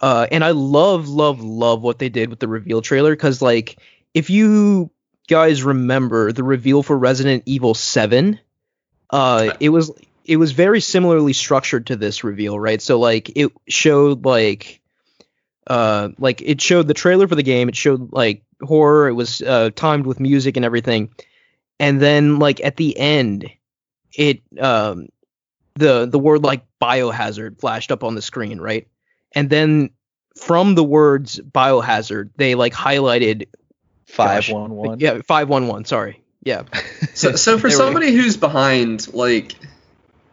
[0.00, 3.78] Uh, and I love, love, love what they did with the reveal trailer because, like,
[4.14, 4.90] if you
[5.28, 8.40] guys remember the reveal for Resident Evil 7,
[9.10, 9.92] uh, it was
[10.24, 12.80] it was very similarly structured to this reveal, right?
[12.80, 14.80] So like it showed like
[15.66, 19.42] uh like it showed the trailer for the game, it showed like horror, it was
[19.42, 21.10] uh timed with music and everything.
[21.82, 23.50] And then like at the end
[24.14, 25.08] it um
[25.74, 28.88] the the word like biohazard flashed up on the screen, right?
[29.32, 29.90] And then
[30.40, 33.48] from the words biohazard, they like highlighted
[34.12, 34.50] Five Gosh.
[34.50, 35.00] one one.
[35.00, 36.22] yeah, 511, sorry.
[36.42, 36.64] Yeah.
[37.14, 39.54] So, so for There we somebody who's behind, like,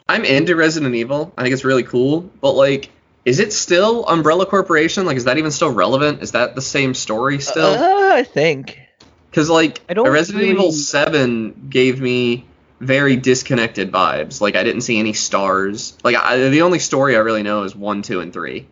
[0.08, 1.34] I'm into Resident Evil.
[1.38, 2.90] I think it's really cool, but like,
[3.26, 5.06] is it still Umbrella Corporation?
[5.06, 6.22] Like, is that even still relevant?
[6.22, 7.74] Is that the same story still?
[7.74, 8.80] Uh, I think.
[9.30, 12.46] Because like I don't Resident really- Evil Seven gave me
[12.80, 14.42] very disconnected vibes.
[14.42, 15.98] Like I didn't see any stars.
[16.04, 18.68] Like I, the only story I really know is one, two, and three.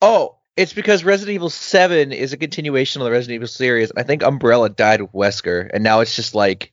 [0.00, 3.90] Oh, it's because Resident Evil 7 is a continuation of the Resident Evil series.
[3.96, 6.72] I think Umbrella died with Wesker, and now it's just like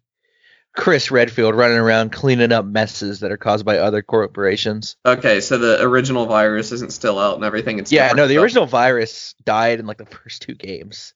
[0.75, 4.95] Chris Redfield running around cleaning up messes that are caused by other corporations.
[5.05, 7.79] Okay, so the original virus isn't still out and everything.
[7.79, 8.43] It's yeah, no, the stuff.
[8.43, 11.13] original virus died in like the first two games.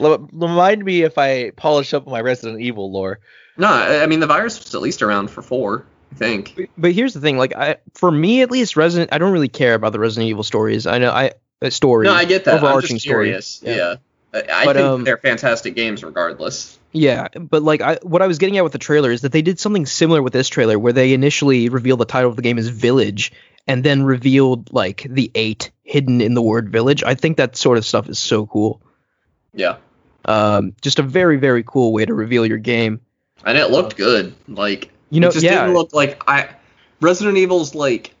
[0.00, 3.18] L- remind me if I polish up my Resident Evil lore.
[3.56, 5.84] No, I I mean the virus was at least around for four.
[6.12, 6.54] I think.
[6.56, 9.48] But- But here's the thing, like I, for me at least, Resident, I don't really
[9.48, 10.86] care about the Resident Evil stories.
[10.86, 11.32] I know I
[11.62, 12.04] uh, story.
[12.06, 12.58] No, I get that.
[12.58, 13.26] I'm overarching just story.
[13.26, 13.60] curious.
[13.62, 13.74] Yeah.
[13.76, 13.94] Yeah.
[14.34, 16.78] I, I But, think um, they're fantastic games regardless.
[16.92, 19.42] Yeah, but like I, what I was getting at with the trailer is that they
[19.42, 22.58] did something similar with this trailer, where they initially revealed the title of the game
[22.58, 23.32] as Village,
[23.66, 27.02] and then revealed like the eight hidden in the word Village.
[27.02, 28.80] I think that sort of stuff is so cool.
[29.54, 29.76] Yeah.
[30.26, 33.00] Um, just a very very cool way to reveal your game.
[33.44, 34.34] And it looked good.
[34.48, 36.48] Like You know, it just yeah, didn't look like I
[37.00, 38.14] Resident Evil's like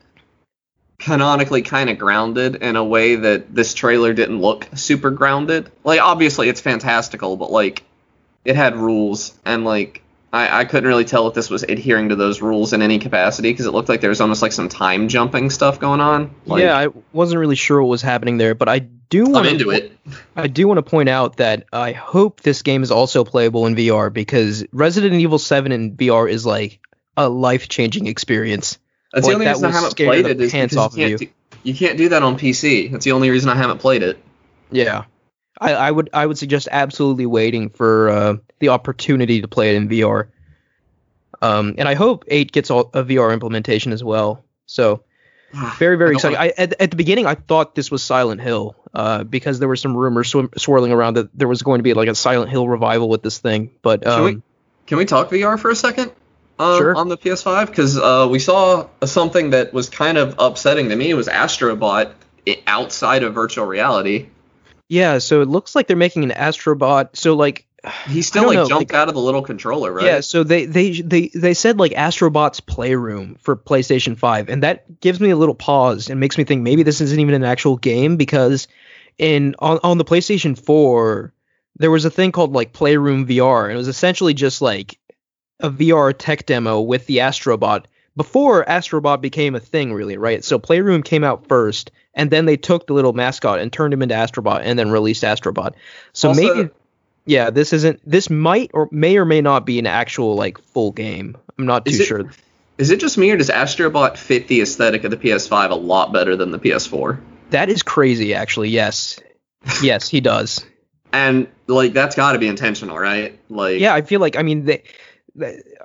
[0.98, 5.70] canonically kind of grounded in a way that this trailer didn't look super grounded.
[5.84, 7.82] Like obviously it's fantastical, but like
[8.44, 12.16] it had rules and like I, I couldn't really tell if this was adhering to
[12.16, 15.08] those rules in any capacity because it looked like there was almost like some time
[15.08, 16.34] jumping stuff going on.
[16.44, 19.70] Like, yeah, I wasn't really sure what was happening there, but I do want into
[19.70, 19.96] it.
[20.34, 23.76] I do want to point out that I hope this game is also playable in
[23.76, 26.80] VR because Resident Evil 7 in VR is like
[27.16, 28.78] a life changing experience.
[29.12, 31.18] That's like, the only reason I haven't played it is because you can't, you.
[31.18, 31.28] do,
[31.62, 32.90] you can't do that on PC.
[32.90, 34.18] That's the only reason I haven't played it.
[34.70, 35.04] Yeah.
[35.60, 39.76] I, I would I would suggest absolutely waiting for uh, the opportunity to play it
[39.76, 40.28] in VR.
[41.42, 44.44] Um, and I hope 8 gets all, a VR implementation as well.
[44.66, 45.02] So
[45.78, 46.38] very very I exciting.
[46.38, 49.76] I, at, at the beginning I thought this was Silent Hill uh, because there were
[49.76, 52.68] some rumors swim, swirling around that there was going to be like a Silent Hill
[52.68, 53.70] revival with this thing.
[53.82, 54.42] But Can we- um,
[54.86, 56.12] Can we talk VR for a second?
[56.58, 56.96] Uh, Sure.
[56.96, 61.10] On the PS5, because uh, we saw something that was kind of upsetting to me.
[61.10, 62.12] It was Astrobot
[62.66, 64.28] outside of virtual reality.
[64.88, 67.16] Yeah, so it looks like they're making an Astrobot.
[67.16, 67.66] So like,
[68.08, 70.04] He still like know, jumped out of the little controller, right?
[70.04, 75.00] yeah, so they they they they said like Astrobot's Playroom for PlayStation 5, and that
[75.00, 77.76] gives me a little pause and makes me think maybe this isn't even an actual
[77.76, 78.68] game because
[79.18, 81.32] in on on the PlayStation 4
[81.78, 84.98] there was a thing called like Playroom VR, and it was essentially just like
[85.60, 87.84] a VR tech demo with the Astrobot
[88.16, 90.44] before Astrobot became a thing, really, right?
[90.44, 94.02] So Playroom came out first, and then they took the little mascot and turned him
[94.02, 95.74] into Astrobot, and then released Astrobot.
[96.12, 96.70] So Also- maybe,
[97.26, 98.00] yeah, this isn't.
[98.08, 101.36] This might or may or may not be an actual like full game.
[101.58, 102.30] I'm not too it- sure.
[102.78, 106.12] Is it just me or does Astrobot fit the aesthetic of the PS5 a lot
[106.12, 107.18] better than the PS4?
[107.48, 108.68] That is crazy, actually.
[108.68, 109.18] Yes,
[109.82, 110.64] yes, he does.
[111.12, 113.38] And like that's got to be intentional, right?
[113.48, 114.82] Like Yeah, I feel like I mean they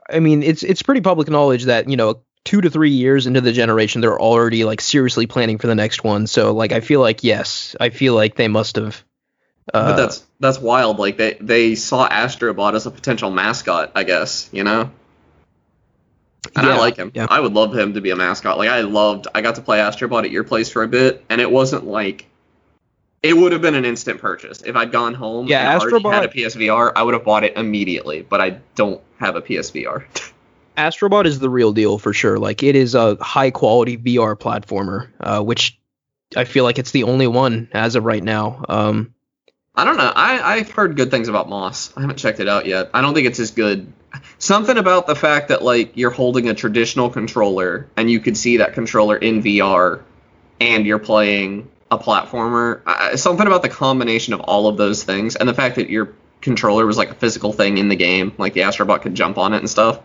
[0.10, 3.42] I mean, it's it's pretty public knowledge that you know two to three years into
[3.42, 6.28] the generation, they're already like seriously planning for the next one.
[6.28, 9.04] So like, I feel like yes, I feel like they must have.
[9.74, 10.98] Uh, but that's that's wild.
[11.00, 14.50] Like they they saw Astrobot as a potential mascot, I guess.
[14.52, 14.92] You know.
[16.56, 17.12] And Yeah, I like him.
[17.14, 17.28] yeah.
[17.30, 18.58] I would love him to be a mascot.
[18.58, 19.28] Like I loved.
[19.34, 22.26] I got to play Astrobot at your place for a bit, and it wasn't like.
[23.24, 26.26] It would have been an instant purchase if I'd gone home Yeah, and already had
[26.26, 26.92] a PSVR.
[26.96, 30.04] I would have bought it immediately, but I don't have a PSVR.
[30.78, 32.40] Astrobot is the real deal for sure.
[32.40, 35.78] Like it is a high quality VR platformer, uh, which
[36.36, 38.66] I feel like it's the only one as of right now.
[38.68, 39.14] Um,
[39.76, 40.12] I don't know.
[40.16, 41.96] I, I've heard good things about Moss.
[41.96, 42.90] I haven't checked it out yet.
[42.94, 43.92] I don't think it's as good.
[44.38, 48.58] Something about the fact that like you're holding a traditional controller and you could see
[48.58, 50.02] that controller in VR,
[50.60, 52.82] and you're playing a platformer.
[52.86, 56.14] Uh, something about the combination of all of those things, and the fact that your
[56.40, 59.54] controller was like a physical thing in the game, like the Astrobot could jump on
[59.54, 60.00] it and stuff.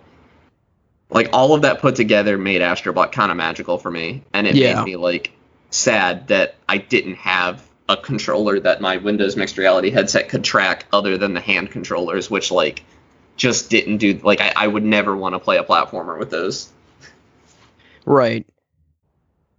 [1.08, 4.56] Like all of that put together made Astrobot kind of magical for me, and it
[4.56, 4.74] Yeah.
[4.74, 5.30] made me like
[5.70, 10.86] sad that I didn't have a controller that my Windows mixed reality headset could track
[10.92, 12.82] other than the hand controllers, which like
[13.36, 16.68] just didn't do like I, I would never want to play a platformer with those.
[18.04, 18.46] Right.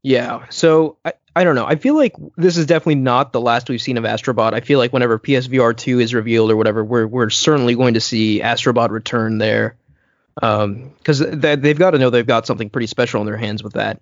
[0.04, 0.46] Yeah.
[0.50, 1.66] So I, I don't know.
[1.66, 4.54] I feel like this is definitely not the last we've seen of Astrobot.
[4.54, 8.02] I feel like whenever PSVR two is revealed or whatever, we're we're certainly going to
[8.02, 9.76] see Astrobot return there.
[10.42, 13.64] Um, because th- they've got to know they've got something pretty special in their hands
[13.64, 14.02] with that.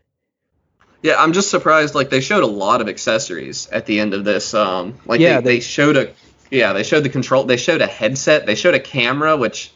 [1.01, 1.93] Yeah, I'm just surprised.
[1.95, 4.53] Like they showed a lot of accessories at the end of this.
[4.53, 6.13] Um, like Yeah, they, they they- showed a
[6.51, 7.43] yeah they showed the control.
[7.43, 8.45] They showed a headset.
[8.45, 9.71] They showed a camera, which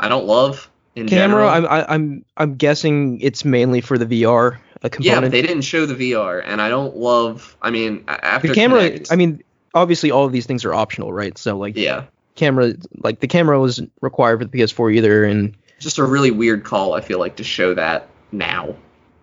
[0.00, 1.42] I don't love in Camera.
[1.44, 1.48] general.
[1.48, 5.22] I'm I, I'm I'm guessing it's mainly for the VR yeah, component.
[5.22, 7.56] but they didn't show the VR, and I don't love.
[7.62, 8.90] I mean, after the camera.
[8.90, 9.42] Kinect- I mean,
[9.74, 11.36] obviously all of these things are optional, right?
[11.36, 12.04] So like yeah,
[12.36, 16.64] camera, like the camera wasn't required for the PS4 either, and just a really weird
[16.64, 16.94] call.
[16.94, 18.74] I feel like to show that now.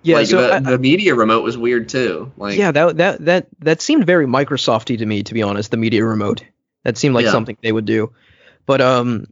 [0.03, 0.15] yeah.
[0.17, 2.31] like, so the, I- the media remote was weird too.
[2.37, 5.71] Like yeah, that that that that seemed very Microsofty to me, to be honest.
[5.71, 6.43] The media remote
[6.83, 7.31] that seemed like Yeah.
[7.31, 8.13] something they would do.
[8.65, 9.27] But um,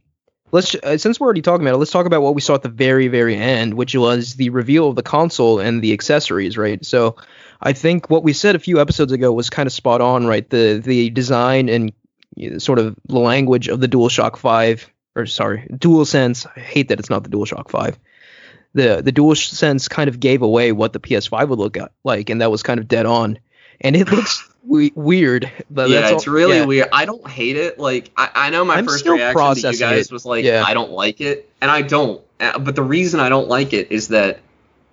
[0.54, 2.62] let's uh, since we're already talking about it, let's talk about what we saw at
[2.62, 6.86] the very very end, which was the reveal of the console and the accessories, right?
[6.86, 7.18] So
[7.62, 10.50] I think what we said a few episodes ago was kind of spot on, right?
[10.50, 11.92] The the design and
[12.62, 16.48] sort of the language of the DualShock Five, or sorry, DualSense.
[16.56, 18.00] I hate that it's not the DualShock Five.
[18.74, 22.52] The the DualSense kind of gave away what the PS5 would look like, and that
[22.52, 23.40] was kind of dead on.
[23.84, 25.52] And it looks we- weird.
[25.70, 26.66] But yeah, that's it's all- really yeah.
[26.66, 26.90] weird.
[26.94, 27.78] I don't hate it.
[27.80, 30.12] Like I, I know my I'm first reaction to you guys it.
[30.12, 30.64] was like, Yeah.
[30.66, 32.22] I don't like it, and I don't.
[32.40, 34.40] Uh, But the reason I don't like it is that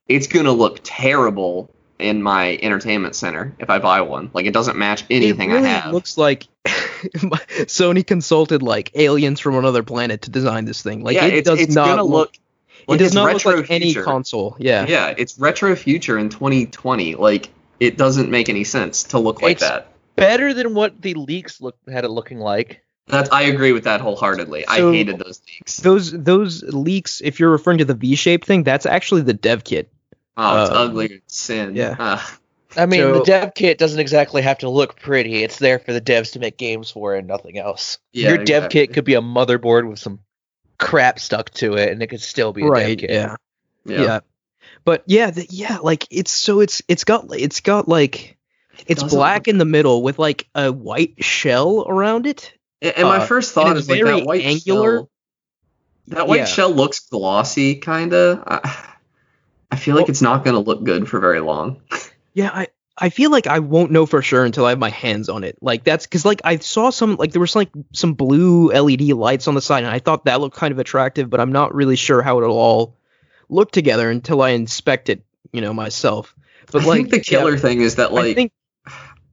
[0.09, 4.31] it's gonna look terrible in my entertainment center if I buy one.
[4.35, 5.91] Like it doesn't match anything it really I have.
[5.91, 11.03] It looks like Sony consulted like aliens from another planet to design this thing.
[11.05, 12.35] Like yeah, it it's, does it's not look.
[12.35, 12.41] It
[12.89, 14.03] like, does it's not look retro like any future.
[14.05, 14.57] console.
[14.59, 14.87] Yeah.
[14.89, 17.15] Yeah, it's retro future in 2020.
[17.17, 17.51] Like
[17.81, 19.87] it doesn't make any sense to look like It's- that.
[20.17, 22.83] Better than what the leaks look had it looking like.
[23.07, 24.67] That's I agree with that wholeheartedly.
[24.69, 25.79] I hated those leaks.
[25.79, 29.91] Those those leaks, if you're referring to the V-shaped thing, that's actually the dev kit.
[30.37, 31.75] Oh, it's uh, ugly sin.
[31.75, 31.97] yeah.
[31.99, 32.37] Ah.
[32.77, 35.43] I mean, So- the dev kit doesn't exactly have to look pretty.
[35.43, 37.99] It's there for the devs to make games for and nothing else.
[38.13, 38.81] Yeah, Your dev exactly.
[38.87, 40.21] kit could be a motherboard with some
[40.79, 42.99] crap stuck to it, and it could still be a dev Right.
[42.99, 43.11] kit.
[43.11, 43.37] Yeah.
[43.87, 44.03] yeah.
[44.03, 44.21] yeah.
[44.85, 48.37] But yeah, the, yeah, like it's so it's it's got it's got like
[48.87, 52.53] it's doesn't black in the middle with like a white shell around it.
[52.83, 54.99] And and my Uh, first thought is like that white angular.
[54.99, 55.11] shell.
[56.09, 56.45] That white Yeah.
[56.47, 58.43] shell looks glossy, kinda.
[58.47, 58.85] I,
[59.71, 61.81] I feel like Well- it's not gonna look good for very long.
[62.33, 65.29] Yeah, I I feel like I won't know for sure until I have my hands
[65.29, 65.57] on it.
[65.61, 69.49] Like that's because like I saw some like there was like some blue LED lights
[69.49, 71.97] on the side, and I thought that looked kind of attractive, but I'm not really
[71.97, 72.95] sure how it'll all
[73.51, 75.23] look together until I inspect it,
[75.53, 76.35] you know, myself.
[76.71, 78.53] But I like think the killer thing is that like I think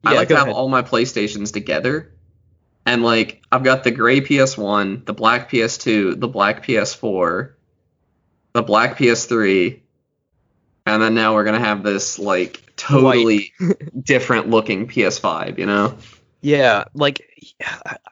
[0.04, 0.56] I like to have ahead.
[0.56, 2.12] all my PlayStations together.
[2.84, 7.52] And like I've got the gray PS1, the black PS2, the black PS4,
[8.54, 9.80] the black PS3,
[10.86, 13.52] and then now we're gonna have this like totally
[14.00, 15.98] different looking PS5, you know?
[16.40, 17.20] Yeah, like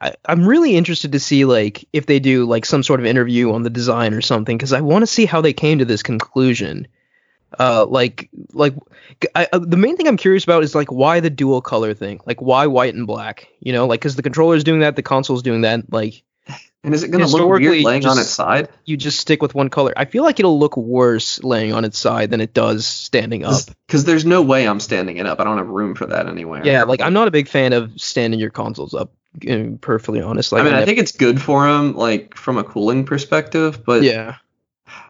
[0.01, 3.53] I, I'm really interested to see like if they do like some sort of interview
[3.53, 6.03] on the design or something because I want to see how they came to this
[6.03, 6.89] conclusion.
[7.59, 8.75] Uh, like like
[9.37, 12.21] I, uh, the main thing I'm curious about is like why the dual color thing,
[12.27, 15.43] like why white and black, you know, like because the controller's doing that, the console's
[15.45, 16.25] doing that, like
[16.87, 18.69] And is it gonna look weird laying on its side?
[18.85, 19.93] you just stick with one color.
[19.97, 23.61] I feel like it'll look worse laying on its side than it does standing up.
[23.89, 25.41] Because there's no way I'm standing it up.
[25.41, 26.65] I don't have room for that anywhere.
[26.65, 29.13] Yeah, like I'm not a big fan of standing your consoles up
[29.81, 30.53] perfectly honest.
[30.53, 33.85] Like I mean, I never- think it's good for them, like from a cooling perspective,
[33.85, 34.37] but yeah.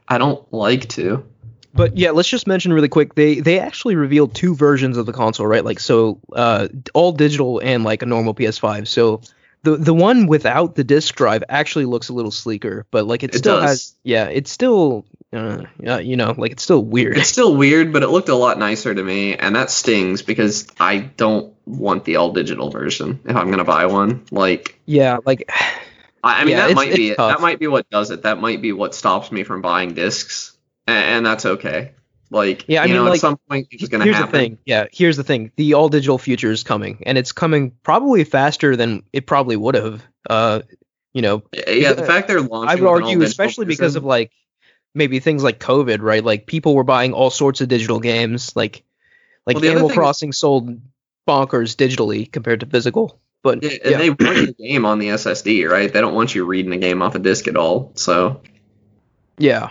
[0.08, 1.26] I don't like to.
[1.74, 3.14] But yeah, let's just mention really quick.
[3.16, 5.62] They they actually revealed two versions of the console, right?
[5.64, 8.88] Like so, uh, all digital and like a normal PS5.
[8.88, 9.20] So
[9.66, 13.34] the the one without the disc drive actually looks a little sleeker, but like it,
[13.34, 13.68] It still does.
[13.68, 15.64] has yeah, it's still uh,
[16.00, 17.18] you know, like it's still weird.
[17.18, 20.68] It's still weird, but it looked a lot nicer to me, and that stings because
[20.78, 24.24] I don't want the all digital version if I'm gonna buy one.
[24.30, 25.50] Like, yeah, like
[26.22, 27.32] I, I mean, Yeah, that might be tough.
[27.32, 28.22] That might be what does it.
[28.22, 30.56] That might be what stops me from buying discs,
[30.86, 31.90] and, and that's okay.
[32.30, 34.58] Like, Yeah, I you mean, know, like, at some point it's gonna here's the thing.
[34.64, 35.52] Yeah, here's the thing.
[35.56, 39.74] The all digital future is coming, and it's coming probably faster than it probably would
[39.76, 40.02] have.
[40.28, 40.62] Uh,
[41.12, 42.70] you know, Yeah, the fact they're launching.
[42.70, 44.32] I would argue, especially because of like
[44.94, 46.24] maybe things like COVID, right?
[46.24, 48.54] Like people were buying all sorts of digital games.
[48.56, 48.82] Like
[49.46, 50.80] like Well, Animal thing is- Crossing sold
[51.28, 53.20] bonkers digitally compared to physical.
[53.42, 55.92] But Yeah, and yeah, they want the game on the SSD, right?
[55.92, 57.92] They don't want you reading the game off a disc at all.
[57.94, 58.40] So
[59.38, 59.70] yeah.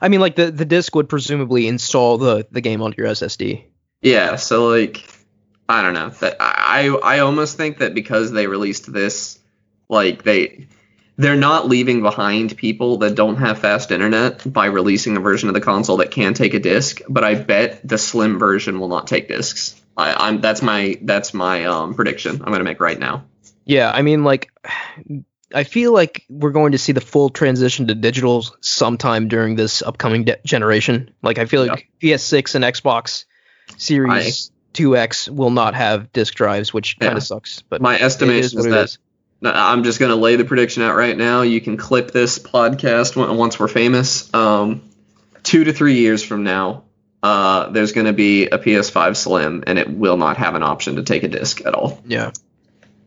[0.00, 3.64] I mean, like the the disc would presumably install the the game onto your SSD.
[4.02, 5.08] yeah, so like
[5.68, 6.10] I don't know.
[6.10, 9.38] That I I almost think that because they released this,
[9.88, 10.68] like they
[11.16, 15.54] they're not leaving behind people that don't have fast internet by releasing a version of
[15.54, 17.00] the console that can take a disc.
[17.08, 19.80] But I bet the slim version will not take discs.
[19.96, 22.42] I, I'm that's my that's my um, prediction.
[22.44, 23.24] I'm gonna make right now.
[23.64, 24.52] Yeah, I mean, like,
[25.54, 29.80] I feel like we're going to see the full transition to digital sometime during this
[29.82, 31.14] upcoming de- generation.
[31.22, 33.24] Like, I feel like PS6 and Xbox
[33.76, 37.62] Series 2X will not have disk drives, which kind of sucks.
[37.62, 38.98] But My estimation is is, that is.
[39.42, 41.42] I'm just gonna lay the prediction out right now.
[41.42, 44.32] You can clip this podcast once we're famous.
[44.34, 44.82] Um,
[45.42, 46.84] two to three years from now,
[47.22, 51.02] uh, there's gonna be a PS5 Slim, and it will not have an option to
[51.02, 52.00] take a disc at all.
[52.06, 52.32] Yeah,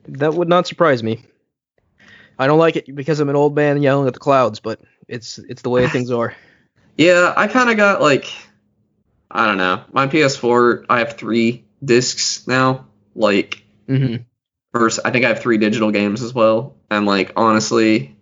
[0.08, 1.24] that would not surprise me.
[2.40, 5.38] I don't like it because I'm an old man yelling at the clouds, but it's
[5.38, 6.34] it's the way things are.
[6.98, 8.32] Yeah, I kind of got like,
[9.30, 9.84] I don't know.
[9.92, 12.88] My PS4, I have three discs now.
[13.16, 14.16] Like, hmm
[14.72, 18.16] First, I think I have three digital games as well, and like honestly,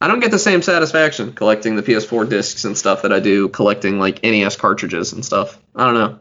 [0.00, 3.48] I don't get the same satisfaction collecting the PS4 discs and stuff that I do
[3.48, 5.58] collecting like NES cartridges and stuff.
[5.76, 6.18] I don't know.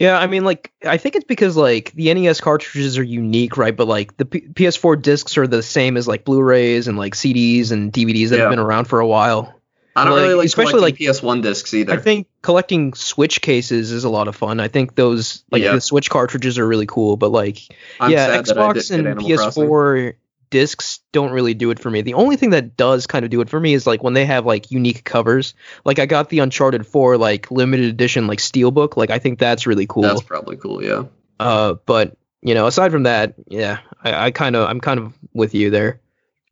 [0.00, 3.74] Yeah, I mean, like, I think it's because like the NES cartridges are unique, right?
[3.76, 7.72] But like the P- PS4 discs are the same as like Blu-rays and like CDs
[7.72, 8.42] and DVDs that Yeah.
[8.42, 9.52] have been around for a while.
[9.94, 11.94] I don't Like, really like especially, collecting PS1 discs either.
[11.94, 14.60] I think collecting Switch cases is a lot of fun.
[14.60, 15.74] I think those like Yeah.
[15.74, 17.60] the Switch cartridges are really cool, but like
[17.98, 20.12] I'm yeah, sad that I Xbox and PS4
[20.50, 22.02] discs don't really do it for me.
[22.02, 24.24] The only thing that does kind of do it for me is like when they
[24.24, 25.54] have like unique covers.
[25.84, 28.96] Like I got the Uncharted 4 like limited edition like steelbook.
[28.96, 30.02] Like I think that's really cool.
[30.02, 30.82] That's probably cool.
[30.82, 31.04] Yeah.
[31.38, 35.12] Uh, but you know, aside from that, yeah, I, I kind of I'm kind of
[35.32, 36.00] with you there.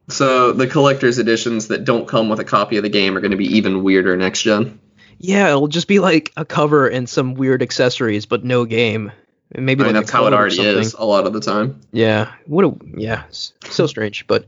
[0.09, 3.31] So the collector's editions that don't come with a copy of the game are going
[3.31, 4.81] to be even weirder next gen.
[5.19, 9.13] Yeah, it'll just be like a cover and some weird accessories, but no game.
[9.53, 11.81] Maybe I mean, like that's how it already is a lot of the time.
[11.93, 12.33] Yeah.
[12.47, 14.47] What a yeah, so strange, but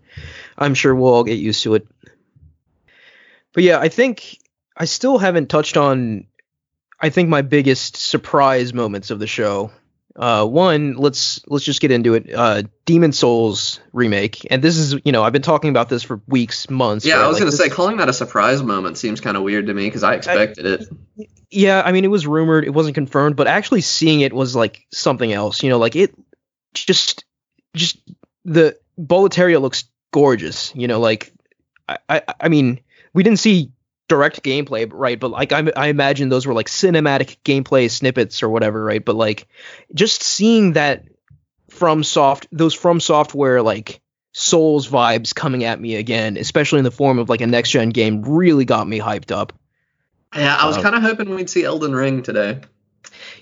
[0.58, 1.86] I'm sure we'll all get used to it.
[3.52, 4.38] But yeah, I think
[4.76, 6.26] I still haven't touched on
[6.98, 9.70] I think my biggest surprise moments of the show.
[10.18, 12.32] Uh, one, let's let's just get into it.
[12.32, 16.22] Uh, Demon's Souls remake, and this is you know I've been talking about this for
[16.26, 17.04] weeks, months.
[17.04, 17.24] Yeah, right?
[17.24, 19.66] I was Like, going to say calling that a surprise moment seems kind of weird
[19.66, 21.28] to me because I expected it.
[21.50, 24.86] Yeah, I mean it was rumored, it wasn't confirmed, but actually seeing it was like
[24.90, 25.62] something else.
[25.62, 26.14] You know, like it
[26.72, 27.24] just
[27.74, 27.98] just
[28.46, 30.72] the Boletaria looks gorgeous.
[30.74, 31.30] You know, like
[31.88, 32.80] I I, I mean
[33.12, 33.70] we didn't see
[34.08, 35.18] direct gameplay, right?
[35.18, 39.04] But like I I imagine those were like cinematic gameplay snippets or whatever, right?
[39.04, 39.48] But like
[39.94, 41.04] just seeing that
[41.70, 44.00] from soft those from software like
[44.32, 47.88] Souls vibes coming at me again, especially in the form of like a next gen
[47.88, 49.52] game, really got me hyped up.
[50.34, 52.60] Yeah, I was Uh, kind of hoping we'd see Elden Ring today.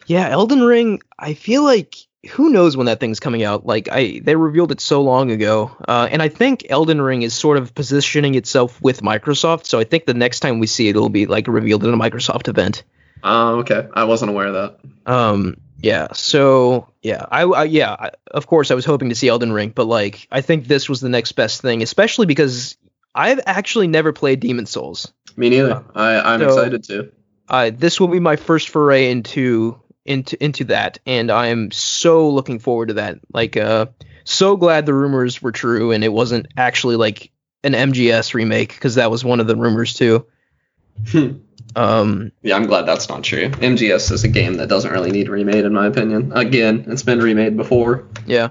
[0.06, 1.00] Yeah, Elden Ring.
[1.18, 1.96] I feel like
[2.30, 3.66] who knows when that thing's coming out.
[3.66, 7.34] Like I, they revealed it so long ago, uh, and I think Elden Ring is
[7.34, 9.66] sort of positioning itself with Microsoft.
[9.66, 11.96] So I think the next time we see it, it'll be like revealed in a
[11.96, 12.82] Microsoft event.
[13.22, 13.88] Oh, okay.
[13.94, 15.12] I wasn't aware of that.
[15.12, 16.08] Um, yeah.
[16.12, 19.70] So yeah, I, I yeah, I, of course I was hoping to see Elden Ring,
[19.70, 22.76] but like I think this was the next best thing, especially because
[23.14, 25.12] I've actually never played Demon's Souls.
[25.36, 25.84] Me neither.
[25.94, 27.12] I, I'm So- excited to.
[27.48, 32.28] uh, this will be my first foray into into into that, and I am so
[32.30, 33.18] looking forward to that.
[33.32, 33.86] Like, uh,
[34.24, 37.30] so glad the rumors were true, and it wasn't actually like
[37.62, 40.26] an MGS remake because that was one of the rumors too.
[41.76, 43.48] Um, Yeah, I'm glad that's not true.
[43.48, 46.32] MGS is a game that doesn't really need remade, in my opinion.
[46.32, 48.06] Again, it's been remade before.
[48.26, 48.50] Yeah.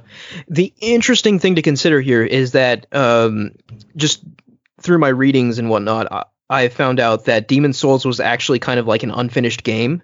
[0.49, 3.51] The interesting thing to consider here is that um,
[3.95, 4.23] just
[4.81, 8.79] through my readings and whatnot, I, I found out that Demon's Souls was actually kind
[8.79, 10.03] of like an unfinished game.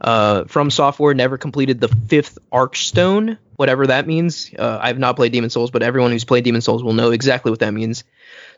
[0.00, 4.50] Uh, From Software never completed the fifth Archstone, whatever that means.
[4.56, 7.10] Uh, I have not played Demon's Souls, but everyone who's played Demon's Souls will know
[7.10, 8.04] exactly what that means.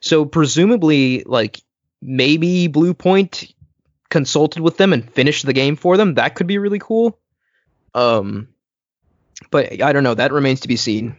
[0.01, 1.63] So presumably, like
[2.03, 3.55] maybe Bluepoint
[4.11, 6.15] consulted with them and finished the game for them.
[6.15, 7.19] That could be really cool.
[7.95, 8.49] Um,
[9.51, 10.15] but I don't know.
[10.15, 11.17] That remains to be seen.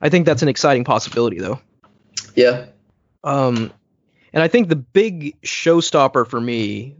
[0.00, 1.60] I think that's an exciting possibility, though.
[2.34, 2.66] Yeah.
[3.22, 3.72] Um,
[4.32, 6.96] and I think the big showstopper for me,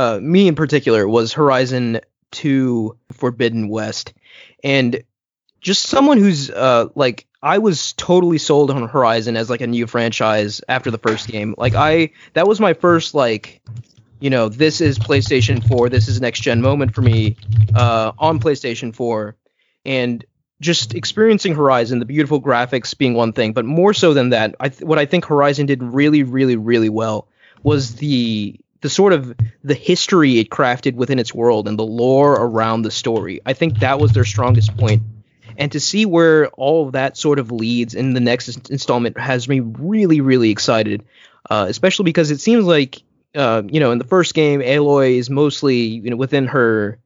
[0.00, 4.14] uh, me in particular, was Horizon 2 Forbidden West.
[4.64, 5.02] And
[5.60, 9.86] just someone who's uh, like, I was totally sold on Horizon as like a new
[9.86, 11.54] franchise after the first game.
[11.58, 13.60] Like, I, that was my first, like,
[14.20, 17.36] you know, this is PlayStation 4, this is next gen moment for me
[17.74, 19.36] uh, on PlayStation 4.
[19.84, 20.24] And
[20.62, 24.70] just experiencing Horizon, the beautiful graphics being one thing, but more so than that, I
[24.70, 27.28] th- what I think Horizon did really, really, really well
[27.62, 32.32] was the the sort of the history it crafted within its world and the lore
[32.32, 33.40] around the story.
[33.44, 35.02] I think that was their strongest point.
[35.56, 39.48] And to see where all of that sort of leads in the next installment has
[39.48, 41.04] me really, really excited.
[41.48, 43.02] Uh, especially because it seems like,
[43.34, 46.98] uh, you know, in the first game, Aloy is mostly, you know, within her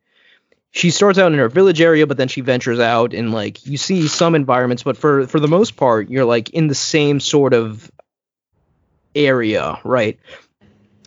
[0.74, 3.76] she starts out in her village area, but then she ventures out and like you
[3.76, 7.54] see some environments, but for for the most part, you're like in the same sort
[7.54, 7.90] of
[9.14, 10.18] area, right?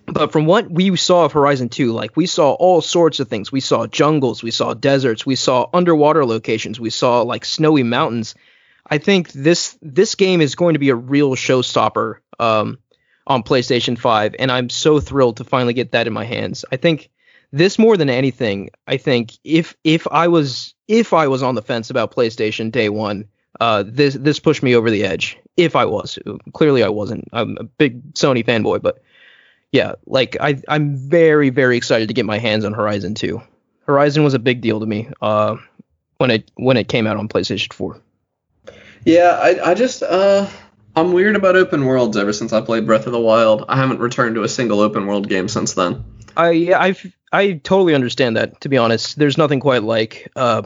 [0.08, 3.52] But from what we saw of Horizon 2, like we saw all sorts of things.
[3.52, 8.34] We saw jungles, we saw deserts, we saw underwater locations, we saw like snowy mountains.
[8.90, 12.80] I think this this game is going to be a real showstopper um,
[13.28, 16.64] on PlayStation 5, and I'm so thrilled to finally get that in my hands.
[16.72, 17.10] I think
[17.52, 21.62] this more than anything, I think if if I was if I was on the
[21.62, 23.26] fence about PlayStation day one,
[23.60, 25.38] uh, this this pushed me over the edge.
[25.58, 26.18] If I was,
[26.54, 27.28] clearly I wasn't.
[27.34, 29.02] I'm a big Sony fanboy, but
[29.72, 33.42] yeah, like I I'm very very excited to get my hands on Horizon 2.
[33.86, 35.56] Horizon was a big deal to me uh,
[36.18, 38.00] when it when it came out on PlayStation 4.
[39.06, 40.48] Yeah, I, I just uh
[40.96, 43.66] I'm weird about open worlds ever since I played Breath of the Wild.
[43.70, 46.04] I haven't returned to a single open world game since then.
[46.36, 46.96] I yeah, I
[47.32, 48.62] I totally understand that.
[48.62, 50.64] To be honest, there's nothing quite like uh,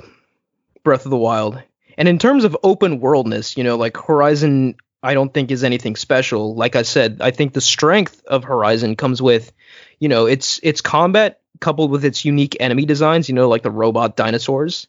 [0.84, 1.62] Breath of the Wild.
[1.98, 5.96] And in terms of open worldness, you know, like Horizon, I don't think is anything
[5.96, 6.56] special.
[6.56, 9.52] Like I said, I think the strength of Horizon comes with,
[10.00, 13.28] you know, its its combat coupled with its unique enemy designs.
[13.28, 14.88] You know, like the robot dinosaurs.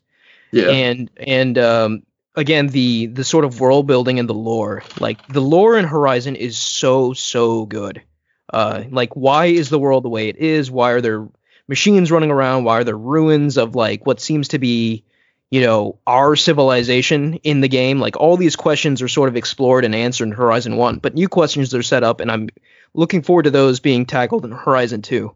[0.51, 0.69] Yeah.
[0.69, 2.03] And and um,
[2.35, 4.83] again, the the sort of world building and the lore.
[5.01, 8.03] Like the lore in Horizon is so so good.
[8.53, 10.71] Uh, like why is the world the way it is?
[10.71, 11.27] Why are there
[11.69, 12.65] machines running around?
[12.65, 15.05] Why are there ruins of like what seems to be,
[15.53, 18.01] you know, our civilization in the game?
[18.01, 21.29] Like all these questions are sort of explored and answered in Horizon 1, but new
[21.29, 22.49] questions are set up and I'm
[22.95, 25.31] looking forward to those being tackled in Horizon 2.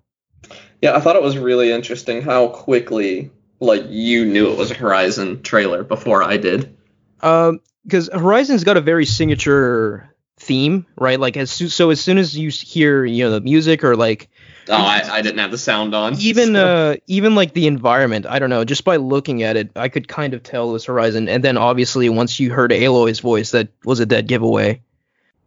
[0.81, 4.75] Yeah, I thought it was really interesting how quickly like you knew it was a
[4.75, 6.75] Horizon trailer before I did.
[7.21, 11.21] Um, because Horizon's got a very signature theme, right?
[11.21, 14.31] Like as so as soon as you hear, you know, the music or like
[14.69, 16.19] Oh, I, I didn't have the sound on.
[16.19, 19.71] even so- uh even like the environment i don't know just by looking at it
[19.77, 21.29] i could kind of tell it was horizon.
[21.29, 24.81] And then obviously once you heard aloy's voice that was a dead giveaway.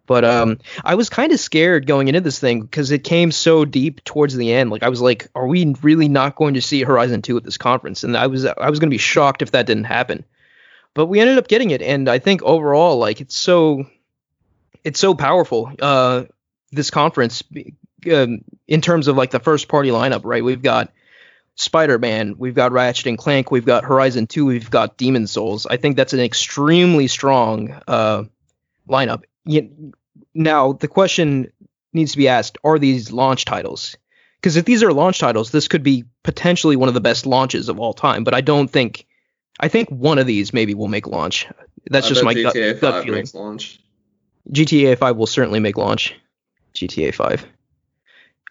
[0.05, 3.65] But um i was kind of scared going into this thing because it came so
[3.65, 4.69] deep towards the end.
[4.69, 7.57] Like i was like are we really not going to see horizon 2 at this
[7.57, 8.03] conference?
[8.03, 10.23] And i was i was going to be shocked if that didn't happen.
[10.93, 13.85] But we ended up getting it and i think overall like it's so
[14.83, 16.23] it's so powerful uh
[16.71, 17.43] this conference
[18.11, 20.43] um, in terms of like the first party lineup, right?
[20.43, 20.91] We've got
[21.55, 25.65] Spider-Man, we've got Ratchet and Clank, we've got Horizon 2, we've got Demon's Souls.
[25.65, 28.23] I think that's an extremely strong uh,
[28.87, 29.23] lineup.
[30.33, 31.51] Now the question
[31.93, 33.97] needs to be asked: Are these launch titles?
[34.39, 37.67] Because if these are launch titles, this could be potentially one of the best launches
[37.67, 38.23] of all time.
[38.23, 39.05] But I don't think.
[39.59, 41.45] I think one of these maybe will make launch.
[41.89, 43.19] That's I just my gut, GTA gut 5 feeling.
[43.19, 43.79] makes launch.
[44.51, 46.15] GTA 5 will certainly make launch.
[46.73, 47.45] GTA 5.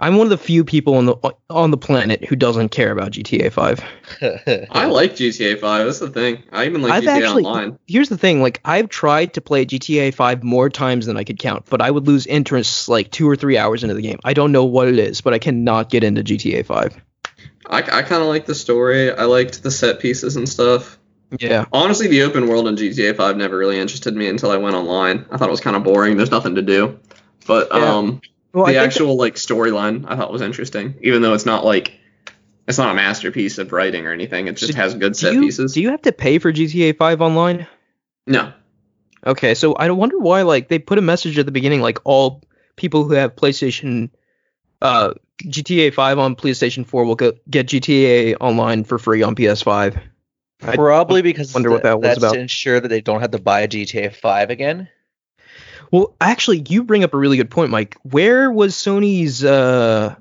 [0.01, 1.17] I'm one of the few people on the
[1.51, 3.85] on the planet who doesn't care about GTA 5.
[4.71, 5.87] I like GTA 5.
[5.87, 6.45] That's the thing.
[6.53, 7.79] I even like I've GTA actually Online.
[7.87, 11.39] here's the thing, like I've tried to play GTA 5 more times than I could
[11.39, 14.19] count, but I would lose interest like 2 or 3 hours into the game.
[14.25, 17.03] I don't know what it is, but I cannot get into GTA 5.
[17.67, 19.13] I, I kind of like the story.
[19.13, 20.99] I liked the set pieces and stuff.
[21.39, 21.67] Yeah.
[21.73, 25.27] Honestly, the open world in GTA 5 never really interested me until I went online.
[25.31, 26.17] I thought it was kind of boring.
[26.17, 26.99] There's nothing to do.
[27.47, 27.95] But Yeah.
[27.97, 28.21] um,
[28.53, 31.93] Well, the think actual like storyline I thought was interesting, even though it's not like
[32.67, 34.47] it's not a masterpiece of writing or anything.
[34.49, 35.75] It just So has good set you, pieces.
[35.75, 37.67] Do you have to pay for GTA 5 online?
[38.27, 38.53] no,
[39.27, 42.43] Okay, so I wonder why like they put a message at the beginning like all
[42.77, 44.11] people who have PlayStation
[44.81, 50.01] uh GTA 5 on PlayStation 4 will get, get GTA online for free on PS5.
[50.63, 52.35] I Probably because wonder what that was that's about.
[52.35, 54.89] to ensure that they don't have to buy a GTA 5 again.
[55.91, 57.97] Well, actually, you bring up a really good point, Mike.
[58.03, 60.15] Where was Sony's uh,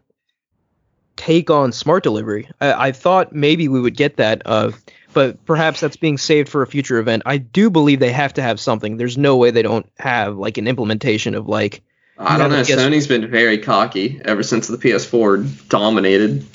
[1.16, 2.50] take on smart delivery?
[2.62, 4.72] I, I thought maybe we would get that, uh,
[5.14, 7.24] but perhaps that's being saved for a future event.
[7.26, 8.98] I do believe they have to have something.
[8.98, 11.82] There's no way they don't have like an implementation of like.
[12.18, 12.64] I don't know.
[12.64, 16.46] Guess- Sony's been very cocky ever since the PS4 dominated.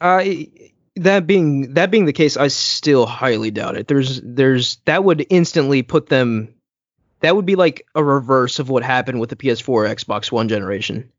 [0.00, 0.48] I
[0.96, 3.88] that being that being the case, I still highly doubt it.
[3.88, 6.54] There's there's that would instantly put them.
[7.22, 10.48] That would be like a reverse of what happened with the PS4 or Xbox One
[10.48, 11.10] generation.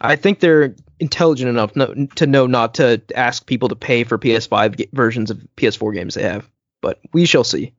[0.00, 4.18] I think they're intelligent enough no, to know not to ask people to pay for
[4.18, 6.48] PS5 ga- versions of PS4 games they have,
[6.80, 7.74] but we shall see.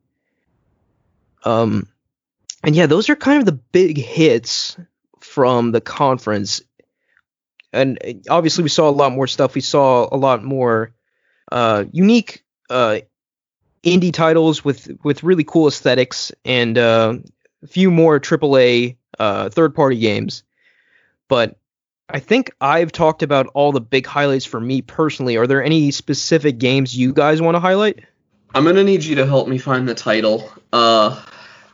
[1.44, 1.88] Um,
[2.62, 4.76] and yeah, those are kind of the big hits
[5.20, 6.62] from the conference.
[7.72, 9.54] And uh, obviously, we saw a lot more stuff.
[9.54, 10.94] We saw a lot more
[11.50, 13.00] uh, unique uh,
[13.82, 17.18] indie titles with with really cool aesthetics and uh,
[17.66, 20.42] few more AAA uh, third party games.
[21.28, 21.56] But
[22.08, 25.36] I think I've talked about all the big highlights for me personally.
[25.36, 28.00] Are there any specific games you guys want to highlight?
[28.54, 30.50] I'm gonna need you to help me find the title.
[30.72, 31.22] Uh,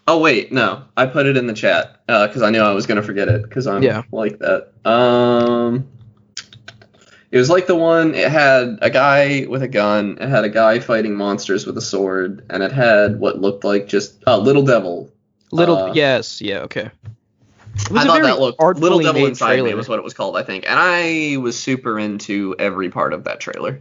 [0.07, 3.03] oh wait, no, I put it in the chat because I knew I was gonna
[3.03, 4.03] forget it because I'm Yeah.
[4.13, 4.69] like that.
[4.85, 5.89] Um,
[7.33, 8.15] it was like the one.
[8.15, 10.19] It had a guy with a gun.
[10.21, 13.89] It had a guy fighting monsters with a sword, and it had what looked like
[13.89, 15.11] just a little devil.
[15.53, 16.91] Little Uh, yes, yeah, okay.
[17.81, 20.05] It was I a thought very that looked Little Devil Inside Me was what it
[20.05, 23.81] was called, I think, and I was super into every part of that trailer.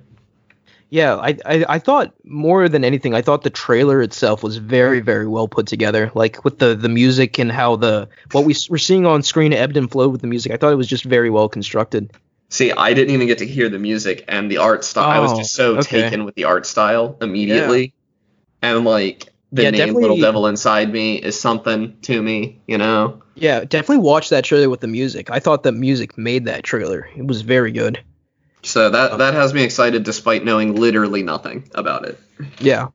[0.90, 5.02] Yeah, I, I I thought more than anything, I thought the trailer itself was very
[5.02, 6.12] very well put together.
[6.16, 9.76] Like with the the music and how the what we were seeing on screen ebbed
[9.76, 10.54] and flowed with the music.
[10.54, 12.12] I thought it was just very well constructed.
[12.50, 15.10] See, I didn't even get to hear the music and the art style.
[15.10, 16.04] I was Oh, just so okay.
[16.04, 17.94] taken with the art style immediately.
[18.62, 23.22] And like the Yeah, name Little Devil Inside Me is something to me, you know?
[23.36, 25.30] Yeah, definitely watch that trailer with the music.
[25.30, 27.08] I thought the music made that trailer.
[27.16, 28.04] It was very good.
[28.64, 32.20] So that that has me excited despite knowing literally nothing about it.
[32.60, 32.88] Yeah.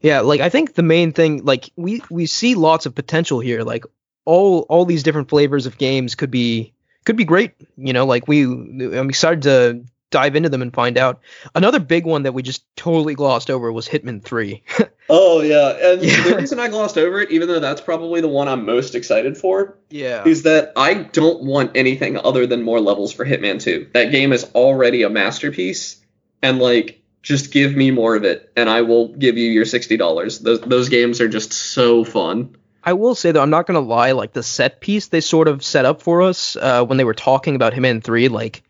[0.00, 3.62] Yeah, like I think the main thing like we we see lots of potential here.
[3.62, 3.84] Like
[4.24, 6.72] all all these different flavors of games could be
[7.04, 10.96] could be great, you know, like we I'm excited to dive into them and find
[10.98, 11.20] out.
[11.54, 14.62] Another big one that we just totally glossed over was Hitman 3.
[15.08, 16.20] Oh yeah, and Yeah.
[16.24, 19.38] the reason I glossed over it, even though that's probably the one I'm most excited
[19.38, 20.26] for, yeah.
[20.26, 23.90] is that I don't want anything other than more levels for Hitman 2.
[23.94, 26.04] That game is already a masterpiece,
[26.42, 29.96] and like, just give me more of it, and I will give you your sixty
[29.96, 30.40] dollars.
[30.40, 32.56] Those those games are just so fun.
[32.82, 34.10] I will say though, I'm not gonna lie.
[34.10, 37.14] Like the set piece they sort of set up for us uh, when they were
[37.14, 38.64] talking about Hitman Three, like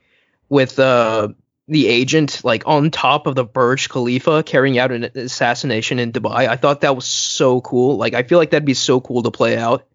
[0.48, 1.28] with uh,
[1.68, 6.48] the agent like on top of the Burj Khalifa carrying out an assassination in Dubai.
[6.48, 7.96] I thought that was so cool.
[7.96, 9.86] Like I feel like that'd be so cool to play out.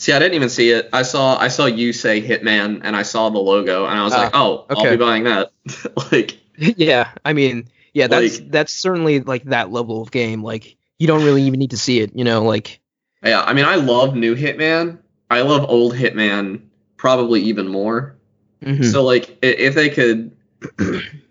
[0.00, 0.88] See, I didn't even see it.
[0.92, 4.12] I saw I saw you say Hitman, and I saw the logo, and I was
[4.12, 4.90] Ah, like, oh, I'll okay.
[4.90, 5.50] be buying that.
[6.12, 10.42] like, yeah, I mean, yeah, that's Like- that's certainly like that level of game.
[10.44, 12.44] Like you don't really even need to see it, you know.
[12.44, 12.78] Like
[13.24, 14.98] yeah, I mean, I love new Hitman.
[15.30, 16.62] I love old Hitman
[16.96, 18.16] probably even more.
[18.62, 18.84] Mhm.
[18.92, 20.36] So like if they could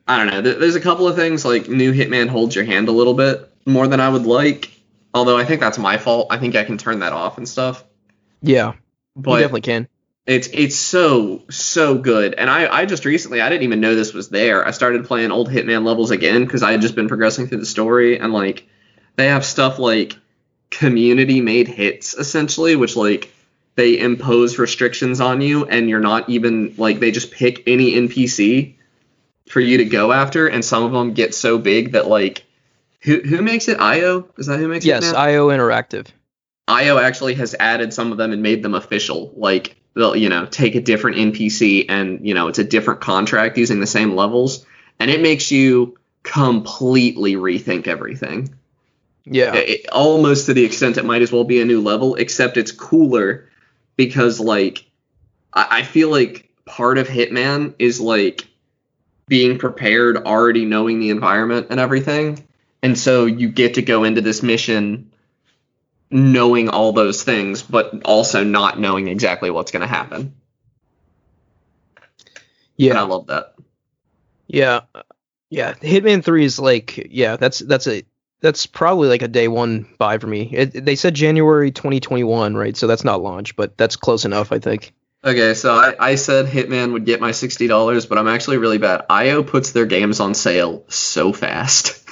[0.08, 2.94] I don't know, there's a couple of things like new Hitman holds your hand a
[2.94, 4.72] little bit more than I would like.
[5.14, 6.28] Although I think that's my fault.
[6.32, 7.84] I think I can turn that off and stuff.
[8.42, 8.76] yeah, you
[9.16, 9.88] But definitely can.
[10.26, 12.34] it's it's so so good.
[12.36, 14.66] And I I just recently I didn't even know this was there.
[14.68, 17.66] I started playing old Hitman levels again cuz I had just been progressing through the
[17.66, 18.68] story and like
[19.16, 20.16] they have stuff like
[20.70, 23.34] community made hits essentially which like
[23.78, 28.74] they impose restrictions on you and you're not even like they just pick any NPC
[29.48, 32.44] for you to go after and some of them get so big that like
[33.02, 36.08] who who makes it IO is that who makes Yes, it yes IO Interactive.
[36.68, 39.32] IO actually has added some of them and made them official.
[39.38, 43.58] Like they'll, you know, take a different NPC and, you know, it's a different contract
[43.60, 44.66] using the same levels.
[45.00, 48.56] And it makes you completely rethink everything.
[49.24, 49.54] Yeah.
[49.56, 52.72] It- almost to the extent it might as well be a new level, except it's
[52.72, 53.47] cooler
[53.98, 54.90] because, like,
[55.54, 58.48] I, I feel like part of Hitman is like
[59.28, 62.48] being prepared, already knowing the environment and everything.
[62.82, 65.12] And so you get to go into this mission
[66.10, 70.34] knowing all those things, but also not knowing exactly what's going to happen.
[72.78, 73.56] Yeah, and I love that.
[74.48, 74.82] yeah,
[75.50, 75.74] yeah.
[75.74, 78.04] Hitman Three is like, yeah, that's that's a
[78.40, 80.50] that's probably like a day one buy for me.
[80.54, 82.78] It, they said January 2021, right?
[82.78, 84.94] So that's not launch, but that's close enough, I think.
[85.24, 88.78] Okay, so I, I said Hitman would get my sixty dollars, but I'm actually really
[88.78, 89.06] bad.
[89.10, 92.08] IO puts their games on sale so fast.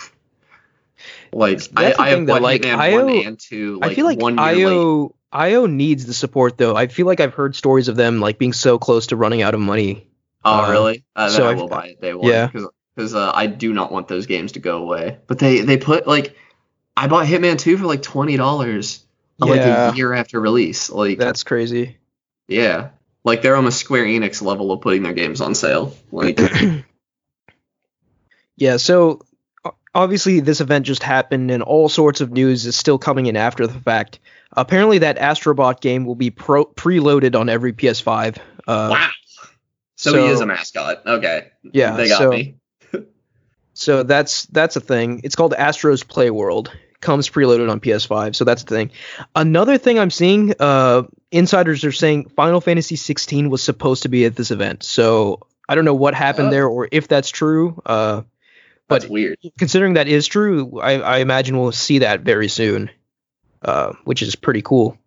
[1.32, 3.80] like I, That's I have like, Hitman IO one and two.
[3.80, 4.66] Like, I feel like one year late.
[4.66, 6.76] IO IO needs the support though.
[6.76, 9.54] I feel like I've heard stories of them like being so close to running out
[9.54, 10.10] of money.
[10.44, 11.06] Oh, uh, really?
[11.16, 12.30] Uh, then so I will buy it day one.
[12.30, 12.48] yeah.
[12.48, 15.18] Because uh, I do not want those games to go away.
[15.28, 16.36] But they they put like
[16.96, 19.04] I bought Hitman two for like twenty dollars.
[19.38, 20.90] Like a year after release.
[20.90, 21.98] Like That's crazy.
[22.48, 22.90] yeah.
[23.26, 25.94] Like they're on the Square Enix level of putting their games on sale.
[26.12, 26.40] Like
[28.56, 29.22] Yeah, so
[29.94, 33.68] obviously this event just happened and all sorts of news is still coming in after
[33.68, 34.20] the fact.
[34.54, 38.38] Apparently that Astrobot game will be pro- preloaded on every PS5.
[38.38, 39.10] Uh, wow.
[39.96, 41.06] So, so- he is a mascot.
[41.06, 41.52] Okay.
[41.64, 42.56] Yeah, They got so me.
[43.76, 45.22] So that's that's a thing.
[45.24, 46.70] It's called Astro's Playworld.
[47.02, 48.90] Comes preloaded on PS5, so that's the thing.
[49.36, 54.26] Another thing I'm seeing, uh, insiders are saying Final Fantasy 16 was supposed to be
[54.26, 54.82] at this event.
[54.82, 56.52] So I don't know what happened Oh.
[56.52, 57.80] there or if that's true.
[57.86, 58.24] Uh,
[58.88, 59.38] but That's weird.
[59.60, 62.90] considering that is true, I, I imagine we'll see that very soon,
[63.62, 64.98] uh, which is pretty cool.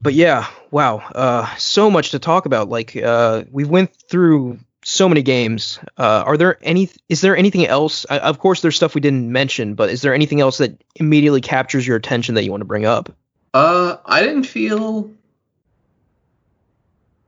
[0.00, 2.68] But yeah, wow, uh, so much to talk about.
[2.68, 5.80] Like uh, we went through so many games.
[5.98, 6.88] Uh, are there any?
[7.08, 8.06] Is there anything else?
[8.08, 11.40] I, of course, there's stuff we didn't mention, but is there anything else that immediately
[11.40, 13.12] captures your attention that you want to bring up?
[13.52, 15.10] Uh, I didn't feel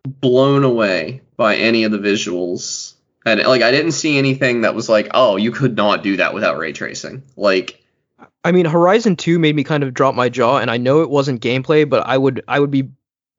[0.05, 2.95] blown away by any of the visuals,
[3.27, 6.35] and like I didn't see anything that was like, oh, you could not do that
[6.35, 7.25] without ray tracing.
[7.37, 7.83] Like,
[8.45, 11.11] I mean, Horizon 2 made me kind of drop my jaw, and I know it
[11.11, 12.91] wasn't gameplay, but I would I would be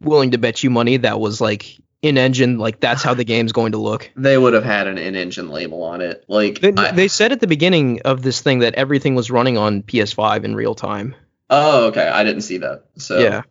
[0.02, 3.52] willing to bet you money that was like in engine, like that's how the game's
[3.52, 4.10] going to look.
[4.16, 6.24] they would have had an in-engine label on it.
[6.28, 9.58] Like, They, I- they said at the beginning of this thing that everything was running
[9.58, 11.16] on PS5 in real time.
[11.50, 12.86] oh, okay, I didn't see that.
[12.98, 13.42] So yeah.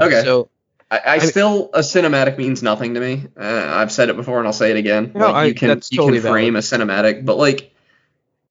[0.00, 0.22] okay.
[0.24, 0.48] So
[0.90, 3.26] I, I still a cinematic means nothing to me.
[3.36, 3.42] Uh,
[3.74, 5.12] I've said it before and I'll say it again.
[5.14, 7.74] No, like I- you can you totally can frame a cinematic, but like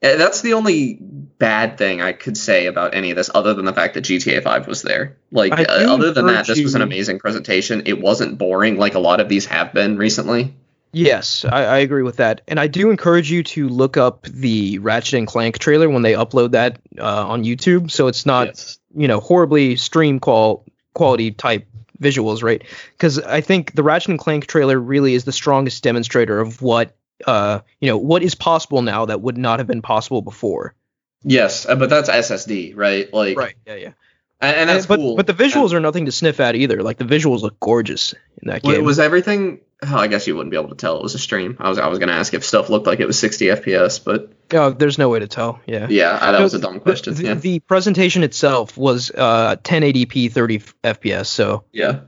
[0.02, 0.99] eh, that's the only
[1.42, 4.44] bad thing I could say about any of this, other than the fact that GTA
[4.44, 5.18] 5 was there.
[5.32, 7.82] Like uh, other than that, this was an amazing presentation.
[7.88, 10.54] It wasn't boring like a lot of these have been recently.
[10.94, 14.78] yes, I, I agree with that, and I do encourage you to look up the
[14.80, 18.80] Ratchet and Clank trailer when they upload that uh, on YouTube, so it's not Yes.
[18.96, 20.64] you know horribly stream qual
[20.94, 21.66] quality type
[22.00, 22.62] visuals, right?
[22.94, 26.96] Because I think the Ratchet and Clank trailer really is the strongest demonstrator of what
[27.26, 30.76] uh you know what is possible now that would not have been possible before.
[31.24, 33.11] Yes, uh, but that's SSD, right?
[33.13, 33.91] Like, Yeah, yeah.
[34.39, 35.15] and, and that's but cool.
[35.15, 36.82] but the visuals are nothing to sniff at either.
[36.82, 38.84] Like the visuals look gorgeous in that game.
[38.84, 39.61] was everything?
[39.84, 41.57] Oh, I guess you wouldn't be able to tell it was a stream.
[41.59, 44.32] I was I was gonna ask if stuff looked like it was 60 FPS, but
[44.53, 45.59] oh, there's no way to tell.
[45.65, 45.88] Yeah.
[45.89, 47.13] yeah, uh, that So was a dumb question.
[47.15, 47.34] The, yeah.
[47.36, 51.26] the presentation itself was uh 1080p 30 FPS.
[51.28, 52.01] So yeah.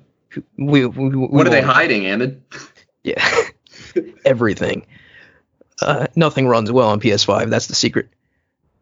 [0.57, 2.43] we, we, we What are they hiding, Amid?
[3.03, 3.27] Yeah,
[4.25, 4.85] everything.
[5.81, 7.49] Uh, nothing runs well on PS5.
[7.49, 8.09] That's the secret.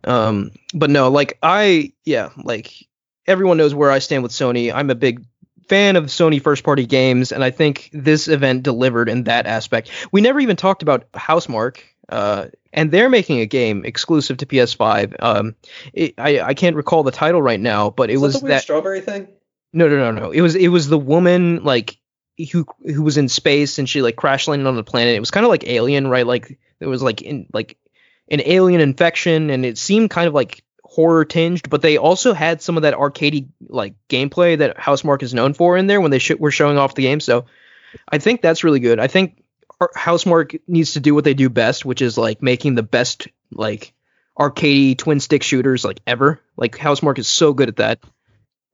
[0.03, 2.87] Um, but no, like I, yeah, like
[3.27, 4.73] everyone knows where I stand with Sony.
[4.73, 5.25] I'm a big
[5.67, 9.89] fan of Sony first party games, and I think this event delivered in that aspect.
[10.11, 11.79] We never even talked about Housemarque,
[12.09, 15.15] uh, and they're making a game exclusive to PS5.
[15.19, 15.55] Um,
[15.93, 19.27] it, I I can't recall the title right now, but it was that strawberry thing.
[19.73, 20.31] no, no, no, no.
[20.31, 21.97] It was it was the woman like
[22.51, 25.15] who who was in space and she like crash landed on the planet.
[25.15, 26.25] It was kind of like Alien, right?
[26.25, 27.77] Like it was like in like
[28.29, 32.61] an alien infection, and it seemed kind of like horror tinged, but they also had
[32.61, 36.19] some of that arcadey like gameplay that Housemarque is known for in there when they
[36.19, 37.19] sh- were showing off the game.
[37.19, 37.45] So
[38.09, 38.99] I think that's really good.
[38.99, 39.41] I think
[39.79, 43.27] Ar- Housemarque needs to do what they do best, which is like making the best
[43.51, 43.93] like
[44.37, 46.41] arcadey twin stick shooters like ever.
[46.57, 47.99] Like Housemarque is so good at that.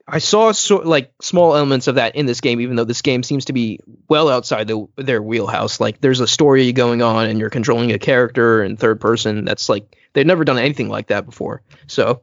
[0.07, 0.53] I saw
[0.85, 3.79] like small elements of that in this game, even though this game seems to be
[4.07, 5.81] well outside the, their wheelhouse.
[5.81, 9.43] Like there's a story going on, and you're controlling a character in third person.
[9.43, 12.21] That's like they've never done anything like that before, so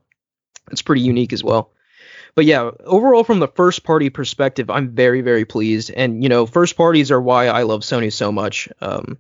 [0.71, 1.73] it's pretty unique as well.
[2.35, 5.91] But yeah, overall from the first party perspective, I'm very very pleased.
[5.95, 8.69] And you know, first parties are why I love Sony so much.
[8.81, 9.19] Um,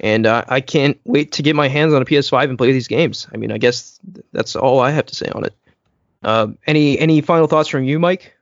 [0.00, 2.88] and uh, I can't wait to get my hands on a PS5 and play these
[2.88, 3.28] games.
[3.32, 3.98] I mean, I guess
[4.32, 5.54] that's all I have to say on it.
[6.24, 8.34] Uh, any any final thoughts from you, Mike?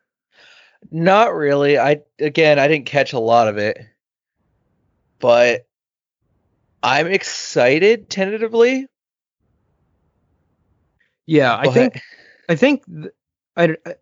[0.91, 1.79] Not really.
[1.79, 3.79] I again, I didn't catch a lot of it,
[5.19, 5.67] but
[6.83, 8.87] I'm excited tentatively.
[11.27, 12.01] Yeah, I But- think
[12.49, 13.13] I think th-
[13.57, 13.95] I, I-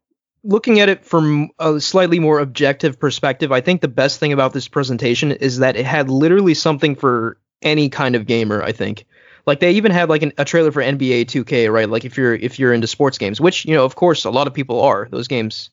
[0.43, 4.53] looking at it from a slightly more objective perspective, I think the best thing about
[4.55, 8.63] this presentation is that it had literally something for any kind of gamer.
[8.63, 9.05] I think,
[9.47, 11.89] like they even had like an, a trailer for NBA 2K, right?
[11.89, 14.47] Like if you're if you're into sports games, which you know, of course, a lot
[14.47, 15.09] of people are.
[15.11, 15.71] Those games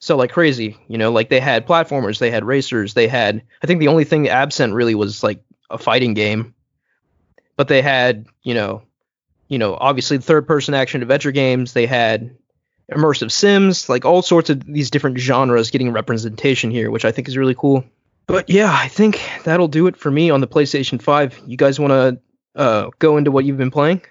[0.00, 0.76] sell like crazy.
[0.88, 3.42] You know, like they had platformers, they had racers, they had.
[3.62, 6.54] I think the only thing absent really was like a fighting game,
[7.56, 8.82] but they had you know,
[9.48, 11.72] you know, obviously third person action adventure games.
[11.72, 12.36] They had
[12.92, 17.28] immersive sims, like all sorts of these different genres getting representation here, which I think
[17.28, 17.84] is really cool.
[18.26, 21.42] But yeah, I think that'll do it for me on the PlayStation 5.
[21.46, 22.20] You guys want to
[22.58, 24.02] uh, go into what you've been playing?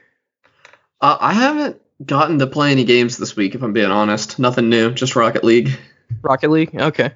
[1.00, 4.39] Uh, I haven't gotten to play any games this week, if I'm being honest.
[4.39, 5.78] Nothing new, just Rocket League.
[6.22, 6.74] Rocket League?
[6.76, 7.12] Okay.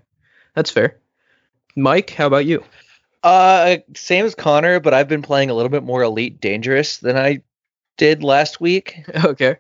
[0.56, 0.98] That's fair.
[1.76, 2.64] Mike, how about you?
[3.24, 7.18] Uh, same as Connor, but I've been playing a little bit more Elite Dangerous than
[7.18, 7.42] I
[7.98, 9.06] did last week.
[9.24, 9.58] Okay.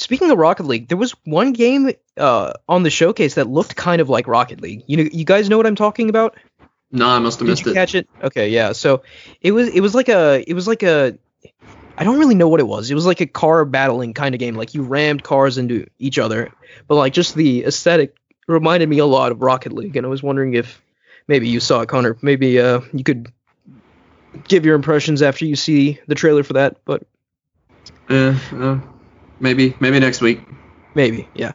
[0.00, 4.00] Speaking of Rocket League, there was one game uh, on the showcase that looked kind
[4.00, 4.84] of like Rocket League.
[4.86, 6.36] You know, you guys know what I'm talking about?
[6.90, 7.74] No, I must have Did missed you it.
[7.74, 8.08] catch it?
[8.22, 8.72] Okay, yeah.
[8.72, 9.02] So
[9.40, 11.18] it was it was like a it was like a
[11.96, 12.90] I don't really know what it was.
[12.90, 14.54] It was like a car battling kind of game.
[14.54, 16.52] Like you rammed cars into each other,
[16.86, 18.16] but like just the aesthetic
[18.46, 19.96] reminded me a lot of Rocket League.
[19.96, 20.80] And I was wondering if
[21.26, 22.16] maybe you saw it, Connor.
[22.22, 23.32] Maybe uh, you could
[24.46, 26.76] give your impressions after you see the trailer for that.
[26.84, 27.02] But
[28.08, 28.80] Eh, uh,
[29.40, 30.40] maybe, maybe next week.
[30.94, 31.52] Maybe, yeah.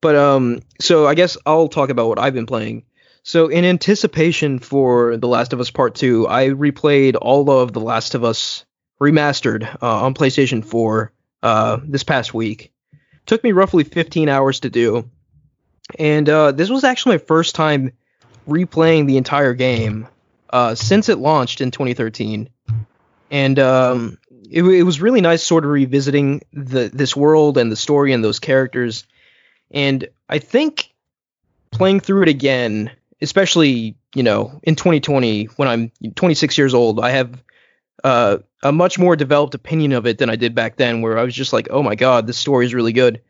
[0.00, 2.84] But um, so I guess I'll talk about what I've been playing.
[3.28, 7.80] So in anticipation for The Last of Us Part Two, I replayed all of The
[7.80, 8.64] Last of Us
[8.98, 11.12] remastered uh, on PlayStation 4
[11.42, 12.72] uh, this past week.
[13.26, 15.10] Took me roughly 15 hours to do,
[15.98, 17.92] and uh, this was actually my first time
[18.48, 20.08] replaying the entire game
[20.48, 22.48] uh, since it launched in 2013.
[23.30, 24.16] And um,
[24.50, 28.24] it, it was really nice sort of revisiting the this world and the story and
[28.24, 29.04] those characters.
[29.70, 30.94] And I think
[31.70, 32.90] playing through it again,
[33.20, 37.42] especially you know in 2020 when I'm 26 years old, I have
[38.04, 41.24] uh, a much more developed opinion of it than I did back then, where I
[41.24, 43.20] was just like, oh my god, this story is really good.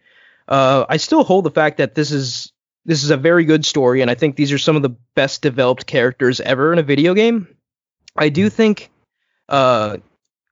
[0.47, 2.53] Uh, I still hold the fact that this is
[2.84, 5.43] this is a very good story, and I think these are some of the best
[5.43, 7.49] developed characters ever in a video game.
[8.16, 8.91] I do think
[9.49, 9.99] uh,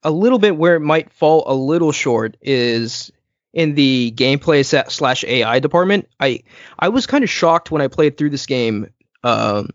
[0.02, 3.10] a little bit where it might fall a little short is
[3.52, 6.08] in the gameplay slash AI department.
[6.20, 6.42] I
[6.78, 8.90] I was kind of shocked when I played through this game.
[9.26, 9.70] Um,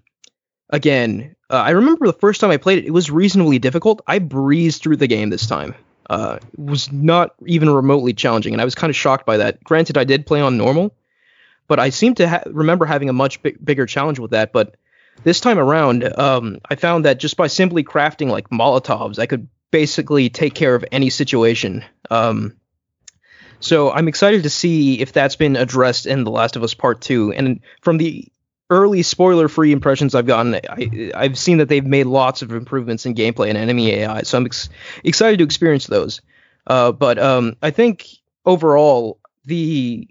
[0.69, 4.01] again, uh, I remember the first time I played it, it was reasonably difficult.
[4.07, 5.75] I breezed through the game this time.
[6.09, 9.61] Uh, it was not even remotely challenging, and I was kind of shocked by that.
[9.61, 10.95] Granted, I did play on normal,
[11.67, 14.53] but I seem to ha- remember having a much big- bigger challenge with that.
[14.53, 14.75] But
[15.25, 19.49] this time around, um, I found that just by simply crafting like Molotovs, I could
[19.69, 21.83] basically take care of any situation.
[22.09, 22.55] Um,
[23.59, 27.01] so I'm excited to see if that's been addressed in The Last of Us Part
[27.01, 27.33] Two.
[27.33, 28.31] And from the
[28.71, 33.13] early spoiler-free impressions I've gotten, I, I've seen that they've made lots of improvements in
[33.13, 34.23] gameplay and enemy AI.
[34.23, 34.69] So I'm ex-
[35.03, 36.21] excited to experience those.
[36.65, 38.07] Uh, but um, I think
[38.45, 40.07] overall the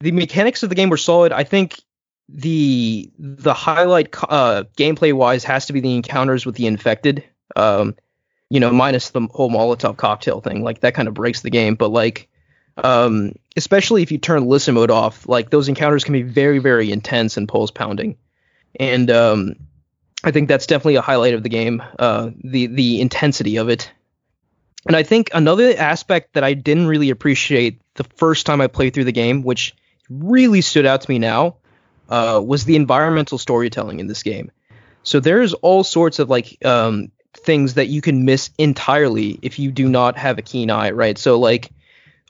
[0.00, 1.32] the mechanics of the game were solid.
[1.32, 1.80] I think
[2.28, 7.24] the the highlight uh, gameplay wise has to be the encounters with the infected.
[7.54, 7.94] Um,
[8.50, 10.62] you know, minus the whole Molotov cocktail thing.
[10.62, 11.74] Like that kind of breaks the game.
[11.74, 12.28] But like,
[12.76, 16.90] um, especially if you turn listen mode off, like those encounters can be very very
[16.90, 18.16] intense and pulse pounding.
[18.78, 19.54] And um,
[20.22, 21.82] I think that's definitely a highlight of the game.
[21.98, 23.90] Uh, the the intensity of it.
[24.86, 28.94] And I think another aspect that I didn't really appreciate the first time I played
[28.94, 29.74] through the game, which
[30.08, 31.56] really stood out to me now,
[32.08, 34.52] uh, was the environmental storytelling in this game.
[35.02, 39.72] So there's all sorts of like um, things that you can miss entirely if you
[39.72, 41.18] do not have a keen eye, right?
[41.18, 41.70] So like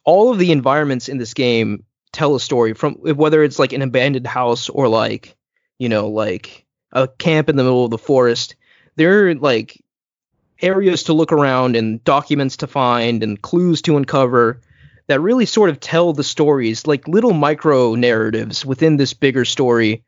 [0.07, 3.83] all of the environments in this game tell a story from whether it's like an
[3.83, 5.37] abandoned house or like
[5.79, 8.57] you know like a camp in the middle of the forest.
[8.95, 9.85] They're like
[10.63, 14.63] areas to look around and documents to find and clues to uncover
[15.09, 20.03] that really sort of tell the stories like little micro narratives within this bigger story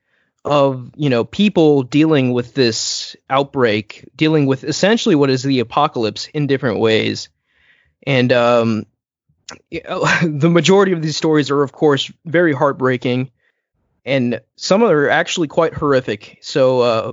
[0.45, 6.29] of you know people dealing with this outbreak dealing with essentially what is the apocalypse
[6.29, 7.29] in different ways
[8.07, 8.87] and um
[9.71, 13.31] you know, the majority of these stories are of course very heartbreaking
[14.05, 17.13] and some are actually quite horrific so uh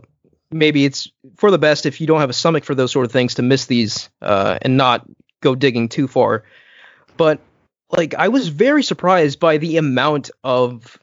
[0.51, 3.11] maybe it's for the best if you don't have a stomach for those sort of
[3.11, 5.05] things to miss these uh and not
[5.41, 6.43] go digging too far
[7.17, 7.39] but
[7.89, 10.97] like I was very surprised by the amount of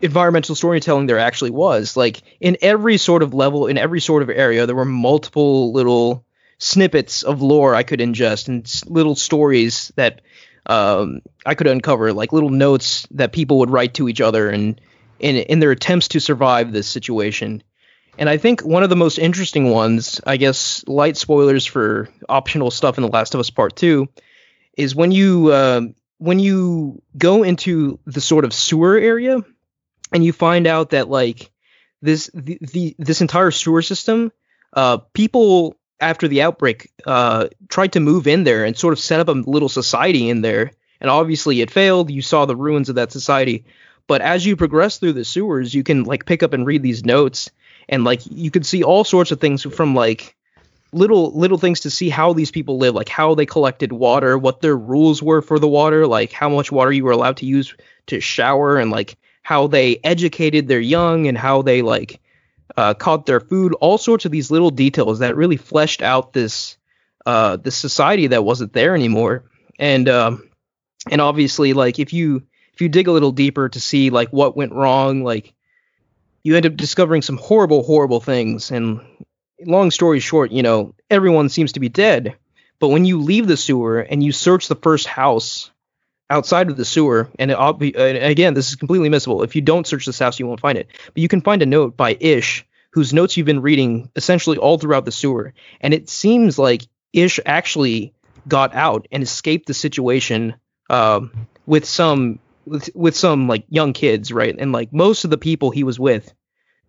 [0.00, 1.96] environmental storytelling there actually was.
[1.96, 6.24] Like in every sort of level, in every sort of area, there were multiple little
[6.64, 10.22] snippets of lore I could ingest and little stories that
[10.64, 14.80] um, I could uncover like little notes that people would write to each other and
[15.18, 17.62] in in their attempts to survive this situation.
[18.16, 22.70] And I think one of the most interesting ones, I guess, light spoilers for optional
[22.70, 24.08] stuff in The Last of Us Part Two,
[24.78, 25.82] is when you uh,
[26.16, 29.44] when you go into the sort of sewer area
[30.12, 31.50] and you find out that like
[32.00, 34.32] this the, the this entire sewer system,
[34.72, 39.20] uh, people after the outbreak uh, tried to move in there and sort of set
[39.20, 40.72] up a little society in there.
[41.00, 42.10] And obviously it failed.
[42.10, 43.64] You saw the ruins of that society.
[44.06, 47.04] But as you progress through the sewers, you can like pick up and read these
[47.04, 47.50] notes
[47.88, 50.36] and like you can see all sorts of things from like
[50.92, 54.60] little little things to see how these people live, like how they collected water, what
[54.60, 57.74] their rules were for the water, like how much water you were allowed to use
[58.06, 62.20] to shower and like how they educated their young and how they like
[62.76, 66.76] uh, caught their food, all sorts of these little details that really fleshed out this
[67.26, 69.44] uh, this society that wasn't there anymore.
[69.78, 70.50] And um,
[71.10, 72.42] and obviously, like if you
[72.72, 75.54] if you dig a little deeper to see like what went wrong, like
[76.42, 78.70] you end up discovering some horrible, horrible things.
[78.70, 79.00] And
[79.64, 82.36] long story short, you know, everyone seems to be dead.
[82.80, 85.70] But when you leave the sewer and you search the first house
[86.30, 89.44] outside of the sewer, and, it, and again, this is completely missable.
[89.44, 90.88] If you don't search this house, you won't find it.
[91.06, 94.78] But you can find a note by Ish, whose notes you've been reading essentially all
[94.78, 98.14] throughout the sewer, and it seems like Ish actually
[98.46, 100.54] got out and escaped the situation
[100.90, 104.54] um, with some with, with some like young kids, right?
[104.58, 106.32] And like most of the people he was with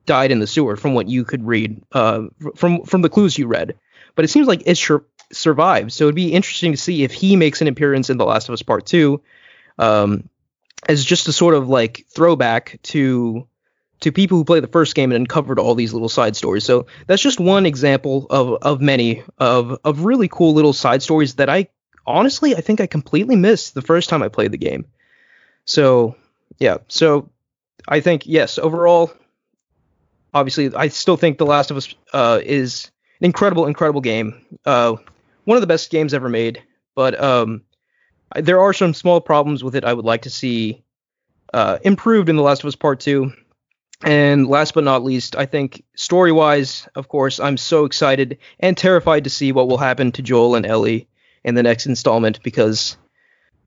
[0.05, 2.23] died in the sewer, from what you could read, uh,
[2.55, 3.75] from from the clues you read.
[4.15, 4.91] But it seems like Ish
[5.31, 5.91] survived.
[5.91, 8.53] So it'd be interesting to see if he makes an appearance in The Last of
[8.53, 9.21] Us Part Two,
[9.77, 10.29] um,
[10.87, 13.47] as just a sort of like throwback to
[14.01, 16.63] to people who played the first game and uncovered all these little side stories.
[16.63, 21.35] So that's just one example of of many of of really cool little side stories
[21.35, 21.69] that I
[22.05, 24.85] honestly I think I completely missed the first time I played the game.
[25.65, 26.15] So
[26.59, 27.29] yeah, so
[27.87, 29.11] I think yes, overall,
[30.33, 34.45] obviously I still think The Last of Us uh, is an incredible, incredible game.
[34.65, 34.95] Uh,
[35.45, 36.61] one of the best games ever made,
[36.95, 37.61] but um,
[38.35, 40.83] there are some small problems with it I would like to see
[41.53, 43.31] uh, improved in The Last of Us Part 2.
[44.03, 48.77] And last but not least, I think story wise, of course, I'm so excited and
[48.77, 51.07] terrified to see what will happen to Joel and Ellie
[51.45, 52.97] in the next installment because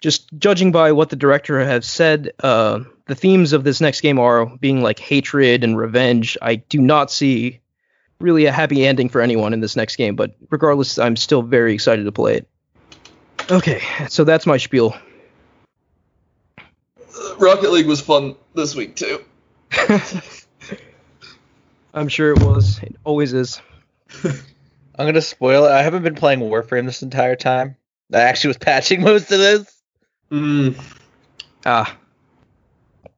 [0.01, 4.18] just judging by what the director has said, uh, the themes of this next game
[4.18, 6.37] are being like hatred and revenge.
[6.43, 7.61] I do not see
[8.21, 11.73] really a happy ending for anyone in this next game, but regardless, I'm still very
[11.75, 12.49] excited to play it.
[13.51, 14.97] Okay, so that's my spiel.
[17.39, 19.25] Rocket League was fun this week too.
[21.95, 22.79] I'm sure it was.
[22.83, 23.61] It always is.
[24.25, 25.71] I'm gonna spoil it.
[25.71, 27.77] I haven't been playing Warframe this entire time.
[28.12, 29.75] I actually was patching most of this.
[30.31, 30.79] Mm.
[31.64, 31.97] Ah,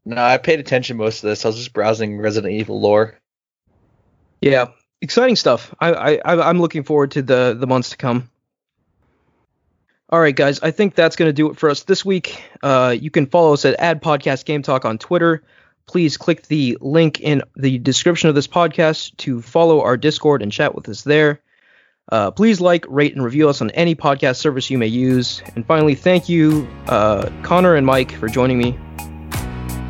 [0.04, 1.44] No, I paid attention most of this.
[1.44, 3.18] I was just browsing Resident Evil lore.
[4.40, 4.66] yeah,
[5.02, 5.74] exciting stuff.
[5.80, 8.28] I, I I- I'm looking forward to the the months to come.
[10.08, 10.60] All right, guys.
[10.60, 12.42] I think that's going to do it for us this week.
[12.62, 15.44] Uh, you can follow us at Ad Podcast Game Talk on Twitter.
[15.86, 20.50] Please click the link in the description of this podcast to follow our Discord and
[20.50, 21.40] chat with us there.
[22.10, 25.42] Uh, please like, rate, and review us on any podcast service you may use.
[25.54, 28.76] And finally, thank you, uh, Connor and Mike, for joining me.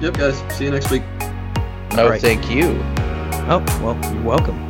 [0.02, 0.42] Yep, guys.
[0.54, 1.02] See you next week.
[1.94, 2.20] No, right.
[2.20, 2.78] thank you.
[3.48, 4.69] Oh, well, you're welcome.